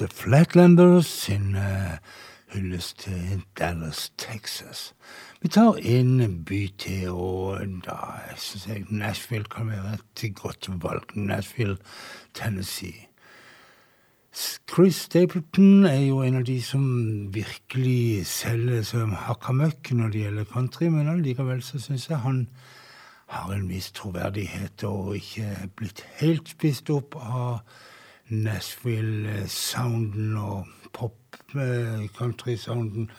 The 0.00 0.08
Flatlanders 0.08 1.06
sin 1.06 1.56
uh, 1.56 1.98
hyllest 2.54 2.98
til 2.98 3.42
Dallas, 3.58 4.12
Texas. 4.18 4.94
Vi 5.42 5.48
tar 5.48 5.76
en 5.82 6.44
by 6.44 6.70
til, 6.78 7.10
og 7.10 7.60
da 7.84 7.98
syns 8.36 8.64
jeg 8.68 8.86
Nashville 8.88 9.44
kan 9.44 9.68
være 9.68 9.98
et 9.98 10.34
godt 10.34 10.70
valg. 10.82 11.04
Nashville, 11.14 11.76
Tennessee. 12.34 13.08
Chris 14.72 14.94
Stapleton 14.94 15.84
er 15.84 16.00
jo 16.00 16.22
en 16.22 16.40
av 16.40 16.48
de 16.48 16.62
som 16.62 16.88
virkelig 17.34 18.26
selger 18.26 18.82
som 18.82 19.12
hakka 19.12 19.52
møkk 19.52 19.92
når 19.92 20.08
det 20.08 20.24
gjelder 20.24 20.50
country, 20.56 20.88
men 20.88 21.12
allikevel 21.12 21.60
så 21.62 21.76
syns 21.76 22.08
jeg 22.08 22.24
han 22.24 22.46
har 23.28 23.52
en 23.52 23.68
viss 23.68 23.92
troverdighet 23.92 24.80
og 24.88 25.16
ikke 25.20 25.68
blitt 25.76 26.06
helt 26.24 26.48
spist 26.56 26.88
opp 26.88 27.20
av 27.20 27.60
Nashville-sounden 28.30 30.36
og 30.36 30.66
pop-country-sounden. 30.92 33.10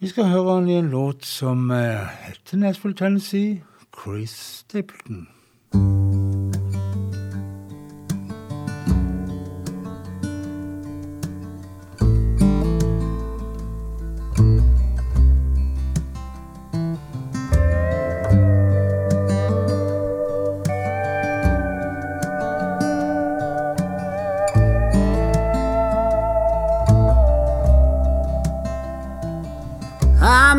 Vi 0.00 0.08
skal 0.08 0.24
høre 0.24 0.54
han 0.54 0.68
i 0.68 0.78
en 0.78 0.90
låt 0.90 1.26
som 1.26 1.70
heter 1.70 2.56
Nashville, 2.56 2.96
Tennessee, 2.96 3.62
Chris 4.00 4.30
Stapleton. 4.30 5.28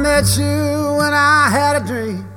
Met 0.06 0.38
you 0.38 0.96
when 0.98 1.14
I 1.14 1.50
had 1.50 1.82
a 1.82 1.86
dream. 1.86 2.28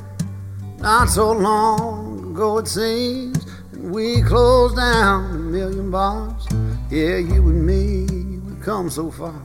Not 0.79 1.09
so 1.09 1.33
long 1.33 2.33
ago, 2.33 2.59
it 2.59 2.67
seems. 2.67 3.45
And 3.73 3.93
we 3.93 4.23
closed 4.23 4.77
down 4.77 5.31
a 5.35 5.39
million 5.39 5.91
bars. 5.91 6.47
Yeah, 6.91 7.19
you 7.19 7.47
and 7.49 7.67
me, 7.67 8.07
we 8.39 8.65
come 8.65 8.89
so 8.89 9.11
far. 9.11 9.43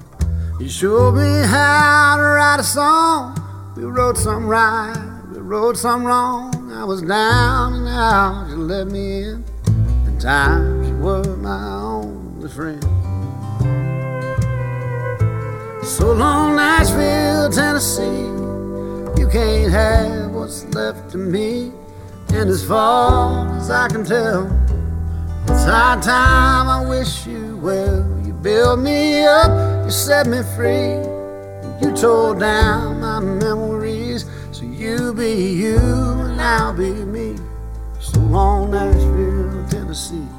You 0.59 0.69
showed 0.69 1.15
me 1.15 1.45
how 1.47 2.15
to 2.17 2.23
write 2.23 2.59
a 2.59 2.63
song. 2.63 3.37
We 3.75 3.83
wrote 3.83 4.17
some 4.17 4.47
right, 4.47 4.95
we 5.31 5.39
wrote 5.39 5.77
some 5.77 6.05
wrong. 6.05 6.71
I 6.71 6.85
was 6.85 7.01
down 7.01 7.73
and 7.73 7.87
out, 7.87 8.47
you 8.49 8.57
let 8.57 8.87
me 8.87 9.23
in. 9.23 9.43
And 10.05 10.21
times 10.21 10.87
you 10.87 10.95
were 10.97 11.35
my 11.37 11.73
only 11.73 12.49
friend. 12.49 13.02
So 15.83 16.13
long, 16.13 16.55
Nashville, 16.55 17.49
Tennessee. 17.49 18.23
You 19.19 19.27
can't 19.29 19.69
have 19.69 20.31
what's 20.31 20.63
left 20.73 21.13
of 21.13 21.19
me. 21.19 21.73
And 22.29 22.49
as 22.49 22.65
far 22.65 23.53
as 23.57 23.69
I 23.69 23.89
can 23.89 24.05
tell, 24.05 24.45
it's 25.43 25.65
high 25.65 25.99
time 26.01 26.69
I 26.69 26.87
wish 26.87 27.27
you 27.27 27.57
well. 27.57 27.99
You 28.25 28.31
built 28.31 28.79
me 28.79 29.25
up, 29.25 29.85
you 29.85 29.91
set 29.91 30.25
me 30.25 30.41
free. 30.55 31.03
You 31.81 31.93
tore 31.93 32.39
down 32.39 33.01
my 33.01 33.19
memories. 33.19 34.25
So 34.53 34.63
you 34.63 35.13
be 35.13 35.51
you 35.51 35.77
and 35.77 36.39
I'll 36.39 36.73
be 36.73 36.91
me. 36.91 37.35
So 37.99 38.21
long, 38.21 38.71
Nashville, 38.71 39.67
Tennessee. 39.69 40.32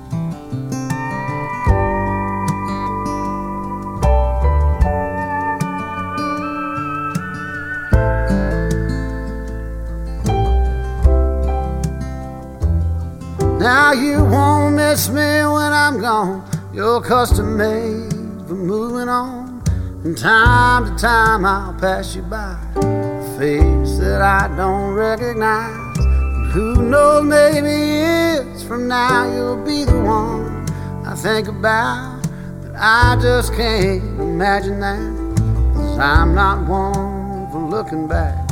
Now 13.64 13.92
you 13.92 14.22
won't 14.22 14.76
miss 14.76 15.08
me 15.08 15.14
when 15.14 15.72
I'm 15.72 15.98
gone. 15.98 16.44
You're 16.74 17.00
custom 17.00 17.56
made 17.56 18.12
for 18.46 18.56
moving 18.56 19.08
on. 19.08 19.62
And 20.04 20.18
time 20.18 20.84
to 20.84 21.02
time 21.02 21.46
I'll 21.46 21.72
pass 21.72 22.14
you 22.14 22.20
by. 22.20 22.58
A 22.76 23.38
face 23.38 23.96
that 24.00 24.20
I 24.20 24.54
don't 24.54 24.92
recognize. 24.92 25.96
And 25.96 26.52
who 26.52 26.90
knows, 26.90 27.24
maybe 27.24 27.70
years 27.70 28.62
from 28.64 28.86
now 28.86 29.32
you'll 29.34 29.64
be 29.64 29.84
the 29.84 29.98
one 29.98 30.68
I 31.06 31.14
think 31.14 31.48
about. 31.48 32.20
But 32.60 32.72
I 32.76 33.16
just 33.18 33.54
can't 33.54 34.20
imagine 34.20 34.80
that. 34.80 35.74
Cause 35.74 35.98
I'm 35.98 36.34
not 36.34 36.68
one 36.68 37.50
for 37.50 37.66
looking 37.66 38.08
back. 38.08 38.43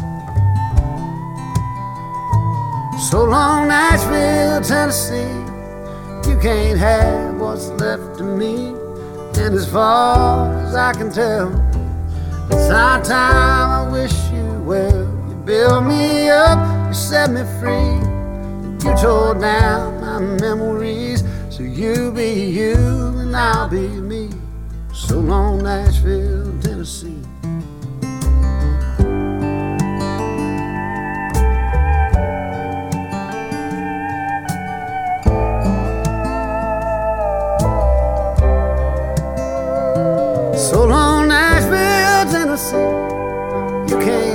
So 2.98 3.24
long, 3.24 3.68
Nashville, 3.68 4.60
Tennessee. 4.60 5.32
You 6.28 6.38
can't 6.38 6.78
have 6.78 7.40
what's 7.40 7.68
left 7.70 8.20
of 8.20 8.26
me. 8.38 8.68
And 9.38 9.54
as 9.54 9.70
far 9.70 10.54
as 10.58 10.74
I 10.74 10.92
can 10.92 11.10
tell, 11.10 11.48
it's 12.50 12.70
our 12.70 13.02
time. 13.02 13.88
I 13.88 13.90
wish 13.90 14.12
you 14.30 14.62
well. 14.64 15.00
You 15.28 15.34
built 15.44 15.84
me 15.84 16.28
up, 16.28 16.88
you 16.88 16.94
set 16.94 17.30
me 17.30 17.42
free. 17.58 17.96
You 18.86 18.96
tore 18.96 19.34
down 19.34 20.00
my 20.00 20.18
memories. 20.20 21.24
So 21.48 21.62
you 21.62 22.12
be 22.12 22.44
you 22.50 22.74
and 22.74 23.34
I'll 23.34 23.68
be 23.68 23.88
me. 23.88 24.30
So 24.92 25.18
long, 25.18 25.62
Nashville, 25.62 26.52
Tennessee. 26.60 27.22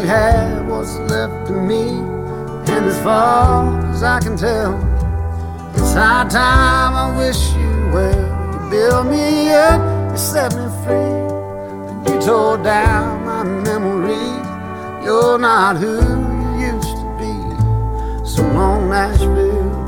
Have 0.08 0.68
what's 0.70 0.96
left 1.12 1.50
of 1.50 1.64
me. 1.64 1.90
And 2.72 2.86
as 2.86 2.98
far 3.04 3.78
as 3.90 4.04
I 4.04 4.22
can 4.22 4.38
tell, 4.38 4.74
it's 5.74 5.94
high 5.94 6.26
time 6.30 6.94
I 6.96 7.18
wish 7.18 7.52
you 7.52 7.92
well. 7.94 8.54
You 8.54 8.70
built 8.70 9.08
me 9.08 9.52
up, 9.52 9.82
you 10.10 10.18
set 10.18 10.56
me 10.56 10.66
free. 10.86 11.18
And 11.92 12.08
you 12.08 12.22
tore 12.22 12.58
down 12.58 13.26
my 13.26 13.44
memory. 13.44 14.32
You're 15.04 15.40
not 15.40 15.76
who 15.76 15.98
you 15.98 16.72
used 16.72 16.96
to 17.02 17.08
be. 17.20 17.34
So 18.26 18.44
long, 18.54 18.90
Nashville, 18.90 19.88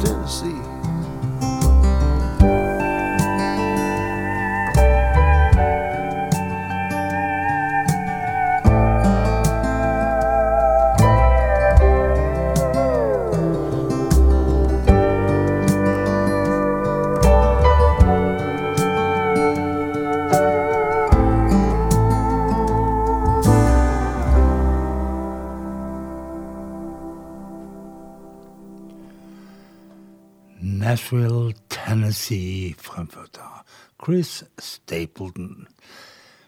Nashville, 30.89 31.53
Tennessee, 31.69 32.73
fremført 32.81 33.37
av 33.37 33.59
Chris 34.01 34.43
Stapleton. 34.57 35.67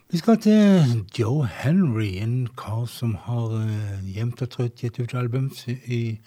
Vi 0.09 0.17
skal 0.17 0.39
til 0.41 1.03
Joe 1.19 1.45
Henry, 1.45 2.07
en 2.23 2.47
kar 2.57 2.87
som 2.89 3.11
har 3.27 3.53
uh, 3.53 3.99
jevnt 4.15 4.41
og 4.41 4.49
trøtt 4.49 4.81
gitt 4.81 4.97
ut 4.97 5.13
album 5.13 5.51
i 5.85 6.17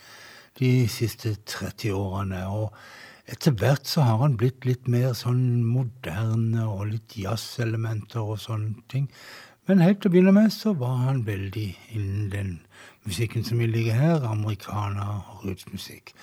de 0.60 0.70
siste 0.86 1.32
30 1.42 1.90
årene. 1.90 2.44
Og 2.46 2.70
etter 3.34 3.56
hvert 3.58 3.90
så 3.90 4.06
har 4.06 4.22
han 4.22 4.38
blitt 4.38 4.62
litt 4.62 4.86
mer 4.86 5.10
sånn 5.18 5.64
moderne 5.66 6.68
og 6.68 6.92
litt 6.92 7.18
jazzelementer 7.18 8.22
og 8.22 8.38
sånne 8.44 8.86
ting. 8.94 9.10
Men 9.66 9.82
helt 9.82 10.04
til 10.04 10.12
å 10.12 10.14
begynne 10.14 10.38
med 10.38 10.54
så 10.54 10.76
var 10.78 11.02
han 11.08 11.26
veldig 11.26 11.66
innen 11.98 12.30
den 12.30 12.56
musikken 13.10 13.42
som 13.42 13.58
ligger 13.58 13.98
her, 13.98 14.30
amerikaner 14.30 15.18
og 15.34 15.48
rootsmusikk. 15.48 16.14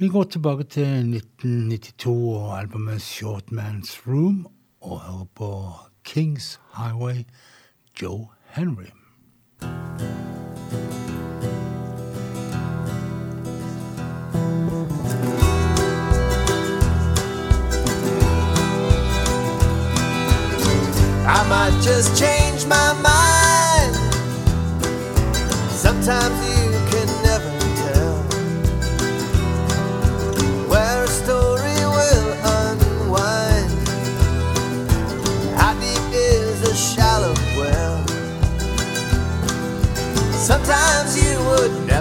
Vi 0.00 0.08
går 0.08 0.22
tilbake 0.22 0.64
til 0.64 0.82
1992 0.82 2.06
og 2.06 2.58
albumet 2.60 3.02
Short 3.02 3.42
Man's 3.52 4.06
Room 4.06 4.46
og 4.80 5.00
hører 5.00 5.26
på 5.36 5.72
Kings 6.04 6.60
Highway, 6.76 7.24
Joe 8.02 8.26
Henry. 8.46 8.90
I 21.26 21.40
might 21.48 21.74
just 21.86 22.16
change 22.16 22.66
my 22.68 22.92
mind. 23.02 23.94
Sometimes 25.70 26.47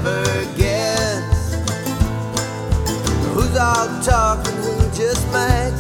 never 0.08 0.46
guess 0.56 1.54
who's 3.34 3.58
all 3.58 3.88
talk 4.02 4.46
who 4.48 4.74
just 4.96 5.26
might 5.32 5.74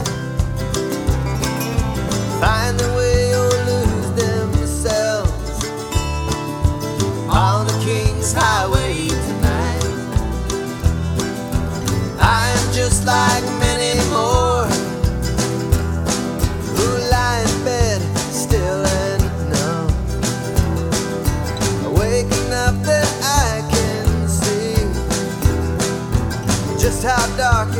find 2.41 2.79
their 2.79 2.95
way 2.97 3.33
or 3.33 3.49
lose 3.69 4.09
themselves 4.23 5.65
on 7.29 7.67
the 7.67 7.77
King's 7.85 8.33
Highway 8.33 9.07
tonight. 9.27 9.83
I 12.19 12.49
am 12.57 12.73
just 12.73 13.05
like 13.05 13.36
how 27.07 27.76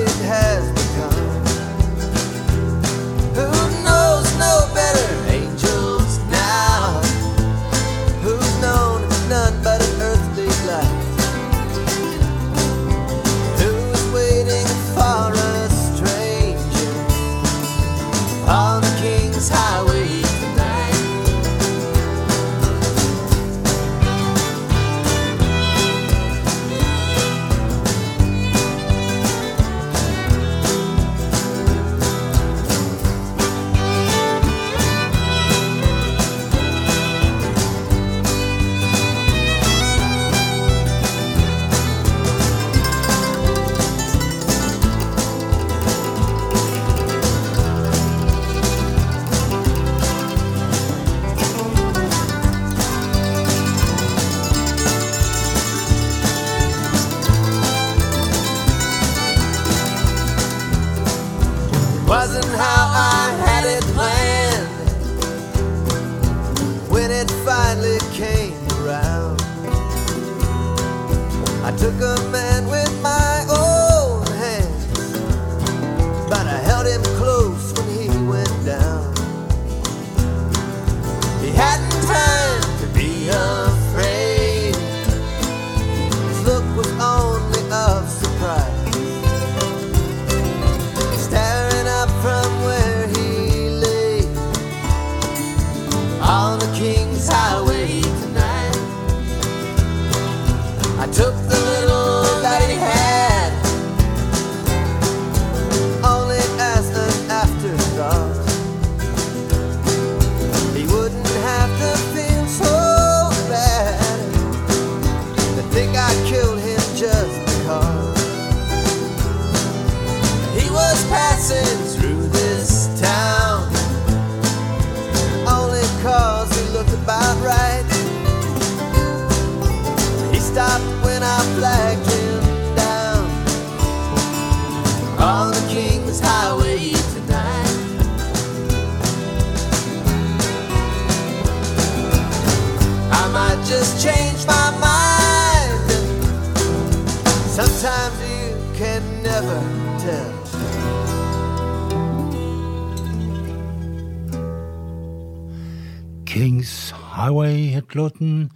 låten, 157.98 158.50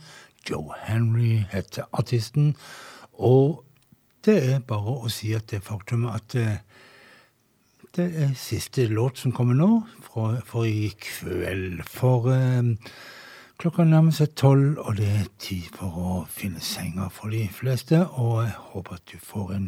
Joe 0.48 0.74
Henry 0.86 1.44
heter 1.52 1.89
artisten, 1.94 2.56
og 3.14 3.64
det 4.26 4.38
er 4.54 4.66
bare 4.66 4.98
å 5.02 5.10
si 5.10 5.34
at 5.38 5.50
det 5.52 5.64
faktum 5.66 6.08
at 6.10 6.28
det, 6.34 6.48
det 7.98 8.08
er 8.24 8.36
siste 8.38 8.86
låt 8.89 9.22
som 9.22 9.34
kommer 9.36 9.58
nå, 9.58 9.70
fra, 10.06 10.36
for 10.46 10.70
i 10.70 10.92
kveld. 11.02 11.82
For 11.89 12.30
eh, 12.34 12.70
klokka 13.62 13.86
nærmer 13.86 14.16
seg 14.16 14.36
tolv, 14.39 14.78
og 14.82 14.96
det 14.98 15.10
er 15.10 15.28
tid 15.42 15.68
for 15.76 15.98
å 15.98 16.14
finne 16.30 16.62
senga 16.64 17.10
for 17.14 17.34
de 17.34 17.44
fleste, 17.54 18.00
og 18.18 18.44
jeg 18.46 18.56
håper 18.72 18.98
at 18.98 19.12
du 19.12 19.18
får 19.22 19.54
en 19.58 19.68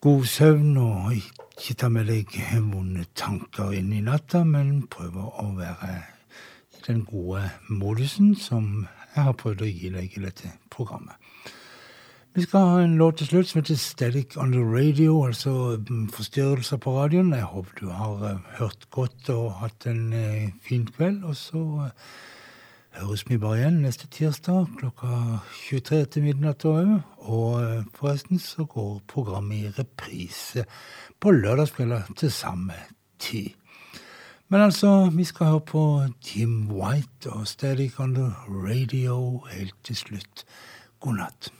god 0.00 0.24
søvn 0.32 0.76
og 0.80 1.12
ikke 1.14 1.74
tar 1.76 1.92
med 1.92 2.08
deg 2.08 2.36
vonde 2.56 3.04
tanker 3.16 3.74
inn 3.76 3.92
i 3.92 4.00
natta, 4.04 4.46
men 4.48 4.86
prøver 4.88 5.28
å 5.42 5.50
være 5.58 6.19
den 6.90 7.06
gode 7.06 7.46
modusen 7.70 8.34
som 8.34 8.86
jeg 9.14 9.24
har 9.24 9.38
prøvd 9.38 9.62
å 9.62 9.70
gi 9.70 9.90
deg 9.94 10.16
i 10.18 10.22
dette 10.26 10.52
programmet. 10.70 11.16
Vi 12.34 12.44
skal 12.46 12.60
ha 12.60 12.82
en 12.84 12.92
låt 12.94 13.18
til 13.18 13.26
slutt 13.26 13.48
som 13.50 13.58
heter 13.58 13.74
Static 13.74 14.36
on 14.38 14.52
the 14.52 14.62
Radio, 14.62 15.26
altså 15.26 15.80
mm, 15.88 16.08
forstyrrelser 16.14 16.78
på 16.78 16.92
radioen. 16.94 17.32
Jeg 17.34 17.42
håper 17.42 17.80
du 17.80 17.88
har 17.90 18.22
eh, 18.28 18.44
hørt 18.60 18.86
godt 18.90 19.30
og 19.34 19.56
hatt 19.58 19.86
en 19.90 20.12
eh, 20.14 20.52
fin 20.62 20.86
kveld. 20.86 21.24
Og 21.26 21.34
så 21.36 21.62
eh, 21.88 22.06
høres 23.02 23.26
vi 23.26 23.38
bare 23.38 23.58
igjen 23.58 23.82
neste 23.82 24.06
tirsdag 24.14 24.70
klokka 24.78 25.40
23 25.66 26.04
til 26.04 26.28
midnatt 26.28 26.68
òg. 26.70 27.00
Og 27.18 27.90
forresten 27.98 28.38
så 28.38 28.62
går 28.62 29.00
programmet 29.10 29.64
i 29.64 29.74
reprise 29.82 30.68
på 31.20 31.34
lørdagskvelder 31.34 32.14
til 32.14 32.30
samme 32.30 32.78
tid. 33.18 33.59
Men 34.52 34.60
altså, 34.60 35.10
vi 35.14 35.24
skal 35.24 35.46
høre 35.46 35.60
på 35.60 36.02
Jim 36.26 36.70
White 36.70 37.30
og 37.30 37.46
Static 37.46 38.00
on 38.00 38.14
the 38.14 38.32
Radio 38.48 39.44
helt 39.52 39.74
til 39.84 39.96
slutt. 39.96 40.44
God 41.00 41.14
natt. 41.14 41.52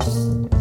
Thank 0.00 0.54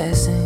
passing. 0.00 0.39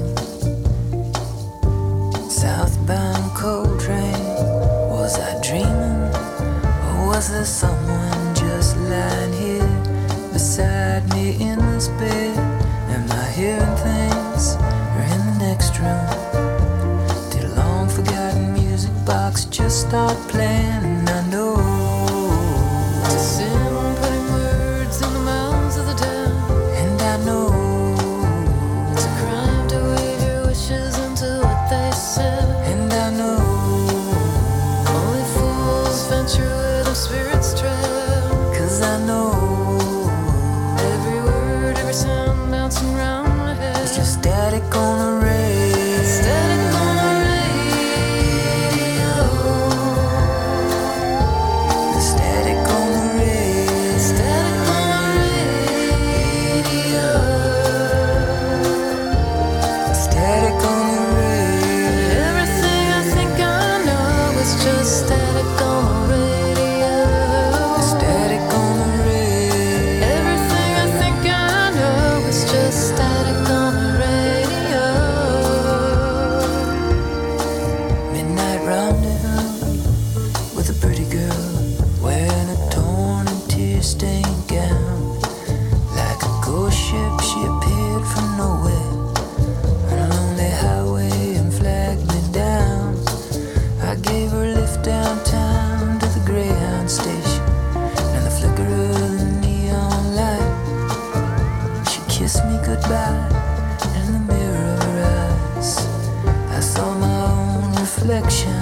Reflection, 108.04 108.53